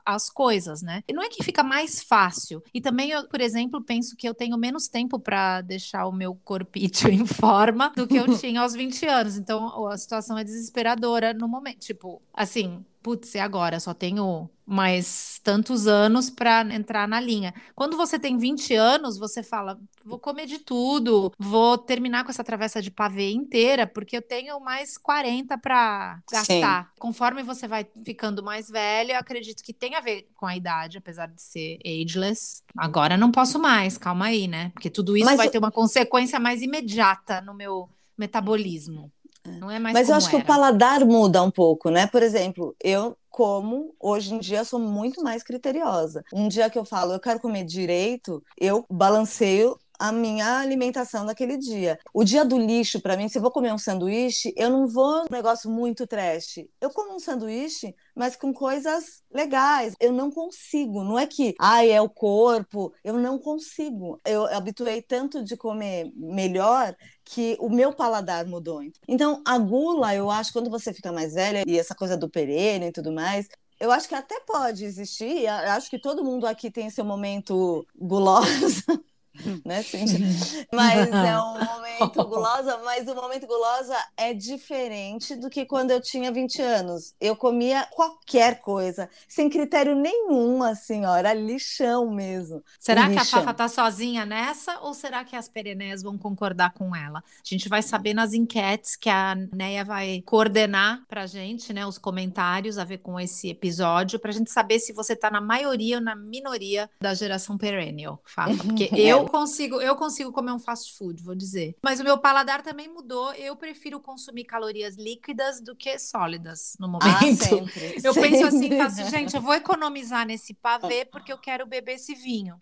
as 0.05 0.31
coisas, 0.31 0.83
né? 0.83 1.03
E 1.09 1.13
não 1.13 1.23
é 1.23 1.29
que 1.29 1.43
fica 1.43 1.63
mais 1.63 2.03
fácil. 2.03 2.63
E 2.73 2.81
também, 2.81 3.11
eu, 3.11 3.29
por 3.29 3.41
exemplo, 3.41 3.83
penso 3.83 4.17
que 4.17 4.29
eu 4.29 4.35
tenho 4.35 4.57
menos 4.59 4.89
tempo 4.89 5.19
para 5.19 5.61
deixar 5.61 6.07
o 6.07 6.13
meu 6.13 6.35
corpício 6.35 7.09
em 7.11 7.27
forma 7.27 7.93
do 7.97 8.07
que 8.07 8.17
eu 8.17 8.27
tinha 8.39 8.61
aos 8.61 8.75
20 8.75 9.07
anos. 9.07 9.37
Então, 9.37 9.87
a 9.87 9.97
situação 9.97 10.37
é 10.39 10.45
desesperadora 10.45 11.33
no 11.33 11.49
momento. 11.49 11.84
Tipo, 11.85 12.23
assim, 12.33 12.85
putz, 13.03 13.35
e 13.35 13.39
agora? 13.39 13.79
Só 13.79 13.93
tenho 13.93 14.49
mais 14.67 15.39
tantos 15.45 15.87
anos 15.87 16.31
para 16.31 16.63
entrar 16.75 17.07
na 17.07 17.21
linha. 17.21 17.53
Quando 17.75 17.99
você 17.99 18.19
tem 18.19 18.39
20 18.39 18.75
anos, 18.75 19.19
você 19.19 19.43
fala: 19.43 19.79
vou 20.05 20.19
comer 20.19 20.47
de 20.47 20.59
tudo, 20.59 21.31
vou 21.39 21.77
terminar 21.77 22.25
com 22.25 22.31
essa 22.31 22.43
travessa 22.43 22.81
de 22.81 22.91
pavê 22.91 23.31
inteira, 23.31 23.87
porque 23.87 24.17
eu 24.17 24.23
tenho 24.23 24.59
mais 24.59 24.97
40 24.97 25.59
para 25.59 26.23
gastar. 26.31 26.85
Sim. 26.85 26.91
Conforme 26.99 27.43
você 27.43 27.69
vai 27.69 27.87
ficando 28.05 28.43
mais 28.43 28.71
velho, 28.71 29.13
eu 29.13 29.19
acredito 29.19 29.63
que 29.63 29.75
tem 29.75 29.95
a 29.95 30.01
ver 30.01 30.31
com 30.35 30.47
a 30.47 30.57
idade, 30.57 30.97
apesar 30.97 31.27
de 31.27 31.43
ser 31.43 31.79
ageless. 31.85 32.63
Agora 32.77 33.19
não 33.19 33.31
posso 33.31 33.59
mais, 33.59 33.99
calma 33.99 34.27
aí, 34.27 34.49
né? 34.49 34.71
Porque 34.71 34.89
tudo 34.89 35.15
isso 35.15 35.27
Mas 35.27 35.37
vai 35.37 35.51
ter 35.51 35.59
uma 35.59 35.71
consequência 35.71 36.41
mais 36.41 36.63
imediata 36.63 37.43
no 37.43 37.53
meu 37.53 37.91
metabolismo. 38.17 39.13
Não 39.47 39.71
é 39.71 39.79
mais 39.79 39.95
Mas 39.95 40.09
eu 40.09 40.15
acho 40.15 40.29
era. 40.29 40.39
que 40.39 40.43
o 40.43 40.47
paladar 40.47 41.05
muda 41.05 41.43
um 41.43 41.51
pouco, 41.51 41.91
né? 41.91 42.07
Por 42.07 42.23
exemplo, 42.23 42.75
eu 42.83 43.17
como 43.29 43.95
hoje 43.99 44.33
em 44.33 44.39
dia 44.39 44.65
sou 44.65 44.79
muito 44.79 45.23
mais 45.23 45.43
criteriosa. 45.43 46.23
Um 46.33 46.47
dia 46.49 46.71
que 46.71 46.79
eu 46.79 46.85
falo, 46.85 47.13
eu 47.13 47.21
quero 47.21 47.41
comer 47.41 47.65
direito, 47.65 48.43
eu 48.57 48.87
balanceio 48.89 49.77
a 49.99 50.13
minha 50.13 50.59
alimentação 50.59 51.25
naquele 51.25 51.57
dia. 51.57 51.99
O 52.13 52.25
dia 52.25 52.45
do 52.45 52.59
lixo, 52.59 53.01
para 53.01 53.17
mim, 53.17 53.29
se 53.29 53.39
eu 53.39 53.43
vou 53.43 53.51
comer 53.51 53.73
um 53.73 53.79
sanduíche, 53.79 54.53
eu 54.57 54.71
não 54.71 54.87
vou 54.89 55.23
um 55.23 55.27
negócio 55.31 55.71
muito 55.71 56.07
trash. 56.07 56.65
Eu 56.81 56.91
como 56.91 57.15
um 57.15 57.21
sanduíche, 57.21 57.95
mas 58.15 58.37
com 58.37 58.53
coisas 58.53 59.23
legais. 59.33 59.95
Eu 60.01 60.13
não 60.13 60.31
consigo. 60.31 61.03
Não 61.05 61.19
é 61.19 61.27
que, 61.27 61.55
ai, 61.61 61.91
é 61.91 62.01
o 62.01 62.09
corpo. 62.09 62.93
Eu 63.03 63.15
não 63.15 63.39
consigo. 63.39 64.21
Eu 64.25 64.47
habituei 64.47 65.01
tanto 65.03 65.43
de 65.43 65.57
comer 65.57 66.11
melhor 66.17 66.95
que 67.25 67.57
o 67.59 67.69
meu 67.69 67.93
paladar 67.93 68.47
mudou. 68.47 68.83
Então, 69.09 69.43
a 69.47 69.59
gula, 69.59 70.15
eu 70.15 70.31
acho, 70.31 70.53
quando 70.53 70.71
você 70.71 70.93
fica 70.93 71.13
mais 71.13 71.35
velha, 71.35 71.63
e 71.67 71.79
essa 71.79 71.95
coisa 71.95 72.17
do 72.17 72.29
perene 72.29 72.87
e 72.87 72.93
tudo 72.93 73.11
mais, 73.11 73.49
eu 73.81 73.91
acho 73.91 74.09
que 74.09 74.15
até 74.15 74.41
pode 74.41 74.85
existir. 74.85 75.45
Eu 75.45 75.73
acho 75.73 75.91
que 75.91 75.99
todo 75.99 76.25
mundo 76.25 76.47
aqui 76.47 76.71
tem 76.71 76.91
seu 76.91 77.05
momento 77.05 77.87
guloso. 77.97 78.85
né? 79.65 79.85
Mas 80.73 81.11
é 81.11 81.39
um 81.39 81.65
momento 81.65 82.25
gulosa, 82.25 82.81
mas 82.85 83.09
o 83.09 83.15
momento 83.15 83.47
gulosa 83.47 83.97
é 84.17 84.33
diferente 84.33 85.35
do 85.37 85.51
que 85.51 85.65
quando 85.65 85.91
eu 85.91 86.01
tinha 86.01 86.33
20 86.33 86.63
anos. 86.63 87.15
Eu 87.21 87.37
comia 87.37 87.87
qualquer 87.93 88.61
coisa, 88.61 89.09
sem 89.29 89.49
critério 89.49 89.95
nenhum, 89.95 90.63
assim, 90.63 91.05
ó, 91.05 91.17
era 91.17 91.33
lixão 91.35 92.11
mesmo. 92.11 92.63
Será 92.79 93.09
lixão. 93.09 93.25
que 93.25 93.37
a 93.37 93.39
Fafa 93.39 93.55
tá 93.55 93.69
sozinha 93.69 94.25
nessa 94.25 94.81
ou 94.81 94.95
será 94.95 95.25
que 95.25 95.37
as 95.37 95.49
perenés 95.49 96.03
vão 96.03 96.17
concordar 96.17 96.73
com 96.73 96.95
ela? 96.95 97.19
A 97.19 97.23
gente 97.45 97.69
vai 97.69 97.83
saber 97.83 98.15
nas 98.15 98.33
enquetes 98.33 98.97
que 98.97 99.11
a 99.11 99.35
Neia 99.53 99.85
vai 99.85 100.23
coordenar 100.25 101.03
pra 101.09 101.27
gente, 101.27 101.73
né, 101.73 101.87
os 101.87 101.99
comentários 101.99 102.79
a 102.79 102.85
ver 102.85 102.99
com 102.99 103.19
esse 103.19 103.51
episódio, 103.51 104.19
pra 104.19 104.33
gente 104.33 104.51
saber 104.51 104.79
se 104.79 104.93
você 104.93 105.17
tá 105.17 105.31
na 105.31 105.41
maioria 105.41 105.97
ou 105.97 106.03
na 106.03 106.15
minoria 106.15 106.89
da 107.01 107.15
geração 107.15 107.57
perennial, 107.57 108.21
Fafa, 108.25 108.65
porque 108.65 108.91
eu 108.95 109.24
consigo, 109.27 109.81
eu 109.81 109.95
consigo 109.97 110.33
comer 110.33 110.53
um 110.53 110.59
fast 110.59 110.97
food, 110.97 111.23
vou 111.23 111.35
dizer. 111.35 111.77
Mas 111.83 112.01
o 112.01 112.05
meu 112.05 112.19
paladar 112.19 112.63
também 112.63 112.89
mudou. 112.89 113.33
Eu 113.35 113.57
prefiro 113.57 114.01
consumir 114.01 114.45
calorias 114.45 114.97
líquidas 114.97 115.61
do 115.61 115.75
que 115.75 115.99
sólidas 115.99 116.77
no 116.79 116.89
momento. 116.89 117.05
Ah, 117.07 117.21
sempre, 117.37 118.01
eu 118.03 118.13
sempre. 118.13 118.31
penso 118.31 118.47
assim, 118.47 118.77
faço, 118.77 119.11
gente, 119.11 119.35
eu 119.35 119.43
vou 119.43 119.55
economizar 119.55 120.27
nesse 120.27 120.55
pavê 120.55 121.05
porque 121.05 121.33
eu 121.33 121.39
quero 121.39 121.67
beber 121.67 121.95
esse 121.95 122.15
vinho. 122.15 122.61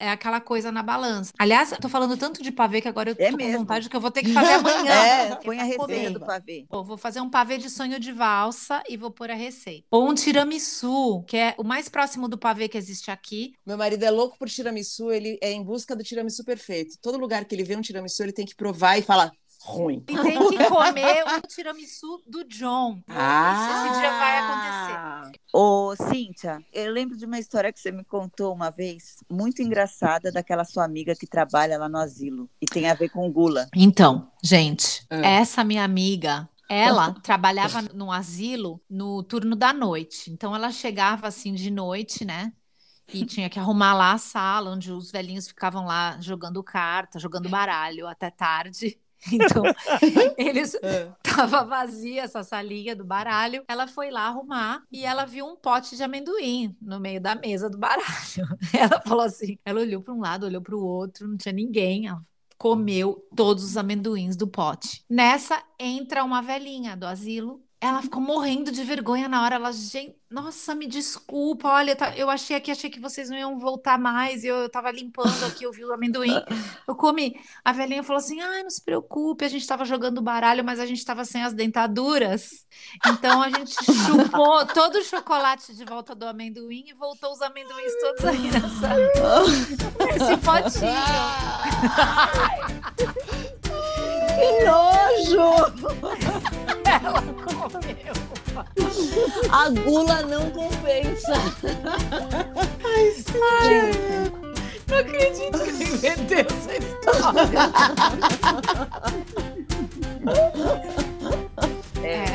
É 0.00 0.10
aquela 0.10 0.40
coisa 0.40 0.70
na 0.70 0.82
balança. 0.82 1.32
Aliás, 1.38 1.72
eu 1.72 1.78
tô 1.80 1.88
falando 1.88 2.16
tanto 2.16 2.40
de 2.42 2.52
pavê 2.52 2.80
que 2.80 2.86
agora 2.86 3.10
eu 3.10 3.16
tô 3.16 3.22
É 3.22 3.30
com 3.32 3.36
mesmo. 3.36 3.58
vontade 3.58 3.88
que 3.88 3.96
eu 3.96 4.00
vou 4.00 4.10
ter 4.12 4.22
que 4.22 4.32
fazer 4.32 4.52
amanhã. 4.52 4.92
É, 4.92 5.26
porque 5.30 5.44
põe 5.46 5.56
a 5.56 5.60
tá 5.60 5.66
receita 5.86 6.10
do 6.18 6.24
pavê. 6.24 6.66
Pô, 6.68 6.84
vou 6.84 6.96
fazer 6.96 7.20
um 7.20 7.28
pavê 7.28 7.58
de 7.58 7.68
sonho 7.68 7.98
de 7.98 8.12
valsa 8.12 8.80
e 8.88 8.96
vou 8.96 9.10
pôr 9.10 9.30
a 9.30 9.34
receita. 9.34 9.84
Ou 9.90 10.08
um 10.08 10.14
tiramisu, 10.14 11.24
que 11.26 11.36
é 11.36 11.54
o 11.58 11.64
mais 11.64 11.88
próximo 11.88 12.28
do 12.28 12.38
pavê 12.38 12.68
que 12.68 12.78
existe 12.78 13.10
aqui. 13.10 13.54
Meu 13.66 13.76
marido 13.76 14.04
é 14.04 14.10
louco 14.10 14.38
por 14.38 14.48
tiramisu, 14.48 15.10
ele 15.10 15.36
é 15.42 15.50
em 15.50 15.64
busca 15.64 15.96
do 15.96 16.04
tiramisu 16.04 16.44
perfeito. 16.44 16.96
Todo 17.02 17.18
lugar 17.18 17.44
que 17.44 17.54
ele 17.54 17.64
vê 17.64 17.74
um 17.76 17.80
tiramisu, 17.80 18.22
ele 18.22 18.32
tem 18.32 18.46
que 18.46 18.54
provar 18.54 18.98
e 18.98 19.02
falar 19.02 19.32
ruim. 19.60 20.04
E 20.08 20.16
tem 20.16 20.38
que 20.48 20.64
comer 20.70 21.24
o 21.24 21.40
tiramisu 21.48 22.22
do 22.24 22.44
John. 22.44 23.02
Ah! 23.08 23.86
Esse 23.88 24.00
dia 24.00 24.10
vai 24.10 24.38
acontecer. 24.38 24.87
Ô, 25.52 25.94
Cíntia, 25.96 26.62
eu 26.72 26.92
lembro 26.92 27.16
de 27.16 27.24
uma 27.24 27.38
história 27.38 27.72
que 27.72 27.80
você 27.80 27.90
me 27.90 28.04
contou 28.04 28.54
uma 28.54 28.70
vez, 28.70 29.16
muito 29.30 29.62
engraçada, 29.62 30.30
daquela 30.30 30.64
sua 30.64 30.84
amiga 30.84 31.14
que 31.14 31.26
trabalha 31.26 31.78
lá 31.78 31.88
no 31.88 31.98
asilo. 31.98 32.48
E 32.60 32.66
tem 32.66 32.88
a 32.88 32.94
ver 32.94 33.08
com 33.08 33.30
gula. 33.32 33.66
Então, 33.74 34.30
gente, 34.42 35.06
Ah. 35.10 35.26
essa 35.26 35.64
minha 35.64 35.84
amiga, 35.84 36.48
ela 36.68 37.12
trabalhava 37.22 37.82
no 37.94 38.12
asilo 38.12 38.80
no 38.88 39.22
turno 39.22 39.56
da 39.56 39.72
noite. 39.72 40.30
Então 40.30 40.54
ela 40.54 40.70
chegava 40.70 41.26
assim 41.26 41.54
de 41.54 41.70
noite, 41.70 42.24
né? 42.24 42.52
E 43.12 43.24
tinha 43.24 43.48
que 43.48 43.58
arrumar 43.58 43.94
lá 43.94 44.12
a 44.12 44.18
sala 44.18 44.70
onde 44.70 44.92
os 44.92 45.10
velhinhos 45.10 45.48
ficavam 45.48 45.86
lá 45.86 46.18
jogando 46.20 46.62
carta, 46.62 47.18
jogando 47.18 47.48
baralho 47.48 48.06
até 48.06 48.30
tarde. 48.30 49.00
Então, 49.32 49.62
eles 50.38 50.74
É. 50.82 51.10
tava 51.22 51.64
vazia 51.64 52.22
essa 52.22 52.42
salinha 52.42 52.94
do 52.94 53.04
baralho. 53.04 53.64
Ela 53.68 53.86
foi 53.86 54.10
lá 54.10 54.26
arrumar 54.26 54.82
e 54.92 55.04
ela 55.04 55.24
viu 55.24 55.46
um 55.46 55.56
pote 55.56 55.96
de 55.96 56.02
amendoim 56.02 56.76
no 56.80 57.00
meio 57.00 57.20
da 57.20 57.34
mesa 57.34 57.68
do 57.68 57.78
baralho. 57.78 58.06
Ela 58.72 59.00
falou 59.02 59.24
assim, 59.24 59.58
ela 59.64 59.80
olhou 59.80 60.02
para 60.02 60.14
um 60.14 60.20
lado, 60.20 60.46
olhou 60.46 60.62
para 60.62 60.76
o 60.76 60.84
outro, 60.84 61.26
não 61.26 61.36
tinha 61.36 61.52
ninguém. 61.52 62.06
Ela 62.08 62.22
comeu 62.56 63.24
todos 63.36 63.62
os 63.64 63.76
amendoins 63.76 64.36
do 64.36 64.46
pote. 64.48 65.04
Nessa 65.08 65.62
entra 65.78 66.24
uma 66.24 66.42
velhinha 66.42 66.96
do 66.96 67.06
asilo. 67.06 67.62
Ela 67.80 68.02
ficou 68.02 68.20
morrendo 68.20 68.72
de 68.72 68.82
vergonha 68.82 69.28
na 69.28 69.42
hora. 69.44 69.54
Ela, 69.54 69.70
gente, 69.72 70.16
nossa, 70.28 70.74
me 70.74 70.86
desculpa. 70.88 71.68
Olha, 71.68 71.94
tá- 71.94 72.16
eu 72.16 72.28
achei 72.28 72.56
aqui, 72.56 72.72
achei 72.72 72.90
que 72.90 72.98
vocês 72.98 73.30
não 73.30 73.36
iam 73.38 73.56
voltar 73.56 73.96
mais. 73.96 74.42
Eu, 74.42 74.56
eu 74.56 74.68
tava 74.68 74.90
limpando 74.90 75.44
aqui, 75.46 75.62
eu 75.64 75.70
vi 75.72 75.84
o 75.84 75.92
amendoim. 75.92 76.32
Eu 76.88 76.96
comi. 76.96 77.34
A 77.64 77.72
velhinha 77.72 78.02
falou 78.02 78.18
assim: 78.18 78.40
ai, 78.40 78.64
não 78.64 78.70
se 78.70 78.84
preocupe, 78.84 79.44
a 79.44 79.48
gente 79.48 79.64
tava 79.66 79.84
jogando 79.84 80.20
baralho, 80.20 80.64
mas 80.64 80.80
a 80.80 80.86
gente 80.86 81.04
tava 81.04 81.24
sem 81.24 81.42
as 81.44 81.52
dentaduras. 81.52 82.66
Então 83.06 83.40
a 83.40 83.48
gente 83.48 83.74
chupou 83.74 84.66
todo 84.74 84.96
o 84.98 85.04
chocolate 85.04 85.72
de 85.74 85.84
volta 85.84 86.16
do 86.16 86.26
amendoim 86.26 86.84
e 86.88 86.92
voltou 86.94 87.32
os 87.32 87.40
amendoins 87.40 87.92
todos 88.00 88.24
aí 88.24 88.50
nessa, 88.50 88.96
nesse 90.04 90.36
potinho. 90.38 90.88
Que 94.38 94.64
nojo! 94.64 95.48
Ela 96.84 97.22
comeu. 97.44 98.14
A 99.52 99.68
gula 99.70 100.22
não 100.22 100.50
compensa. 100.50 101.32
Não 104.88 104.98
acredito 104.98 105.58
que 105.58 105.68
ele 105.70 105.84
inventei 105.84 106.40
essa 106.40 106.72
história. 106.76 107.58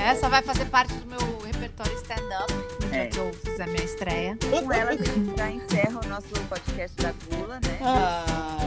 Essa 0.05 0.29
vai 0.29 0.41
fazer 0.41 0.65
parte 0.65 0.93
do 0.93 1.07
meu 1.07 1.39
repertório 1.45 1.93
stand-up, 1.95 2.53
no 2.53 2.89
dia 2.89 3.03
É. 3.03 3.05
que 3.07 3.17
eu 3.17 3.31
fizer 3.43 3.67
minha 3.67 3.83
estreia. 3.83 4.37
Com 4.49 4.71
ela 4.71 4.91
a 4.91 4.95
gente 4.95 5.37
já 5.37 5.49
encerra 5.49 5.99
o 6.03 6.07
nosso 6.07 6.27
podcast 6.49 6.95
da 7.01 7.11
Gula, 7.35 7.55
né? 7.55 7.77
Ah, 7.81 8.62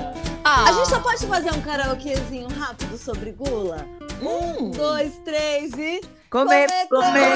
A 0.65 0.73
gente 0.73 0.89
só 0.89 1.01
pode 1.01 1.27
fazer 1.27 1.53
um 1.53 1.61
karaokezinho 1.61 2.49
rápido 2.49 2.97
sobre 2.97 3.33
gula? 3.33 3.87
Um, 4.23 4.71
dois, 4.71 5.13
três 5.25 5.73
e. 5.75 6.01
Comer, 6.31 6.69
comer. 6.89 7.31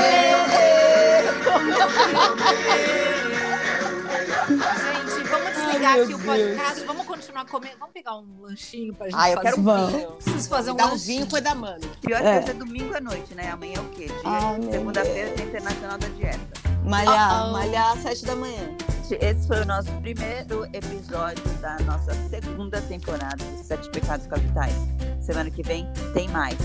Gente, 4.49 5.29
vamos 5.29 5.51
desligar 5.53 5.93
Ai, 5.93 6.01
aqui 6.03 6.15
o 6.15 6.19
podcast. 6.19 6.85
Vamos 6.85 7.07
continuar 7.07 7.45
comendo. 7.47 7.75
Vamos 7.79 7.93
pegar 7.95 8.17
um 8.17 8.27
lanchinho 8.41 8.95
pra 8.95 9.07
gente 9.07 9.17
Ah, 9.19 9.31
eu 9.31 9.37
fazer. 9.37 9.51
quero 9.51 9.63
Vamos. 9.63 9.93
vinho. 9.93 10.11
Preciso 10.13 10.49
fazer 10.49 10.71
um 10.73 10.77
Dá 10.77 10.87
um 10.87 10.97
vinho 10.97 11.31
foi 11.31 11.41
da 11.41 11.55
mano. 11.55 11.81
Pior 12.01 12.21
É. 12.21 12.39
que 12.39 12.43
hoje 12.45 12.51
é 12.51 12.55
domingo 12.55 12.97
à 12.97 13.01
noite, 13.01 13.35
né? 13.35 13.51
Amanhã 13.51 13.75
é 13.77 13.81
o 13.81 13.89
quê? 13.91 14.07
Ai, 14.25 14.61
segunda-feira, 14.71 15.37
Dia 15.37 15.45
Internacional 15.47 15.99
da 15.99 16.09
Dieta. 16.09 16.39
Malhar, 16.85 17.45
Uh-oh. 17.47 17.53
malhar 17.53 17.93
às 17.93 18.03
sete 18.03 18.25
da 18.25 18.35
manhã. 18.35 18.69
Esse 19.13 19.47
foi 19.47 19.63
o 19.63 19.67
nosso 19.67 19.91
primeiro 20.01 20.65
episódio 20.73 21.43
da 21.61 21.79
nossa 21.81 22.13
segunda 22.29 22.81
temporada 22.83 23.37
dos 23.45 23.67
Sete 23.67 23.89
Pecados 23.91 24.27
Capitais. 24.27 24.75
Semana 25.21 25.51
que 25.51 25.63
vem 25.63 25.87
tem 26.15 26.29
mais. 26.29 26.57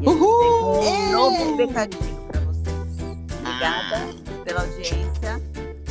E 0.00 0.04
gente 0.04 0.08
Uhul! 0.08 0.80
tem 0.80 0.92
um 0.92 1.12
novo 1.12 1.56
pecadinho 1.56 2.16
pra 2.26 2.40
vocês. 2.40 3.18
Obrigada 3.40 4.08
pela 4.44 4.60
audiência. 4.62 5.40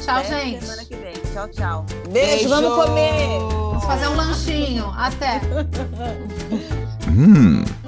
Tchau, 0.02 0.18
Até 0.18 0.42
gente. 0.46 0.66
Semana 0.66 0.86
que 0.86 0.96
vem. 0.96 1.14
Tchau, 1.34 1.48
tchau. 1.50 1.86
Beijo, 2.12 2.50
vamos 2.50 2.76
comer! 2.76 3.40
Vamos 3.40 3.86
fazer 3.86 4.08
um 4.08 4.16
lanchinho. 4.16 4.86
Até. 4.98 5.40
Mmm, 7.08 7.64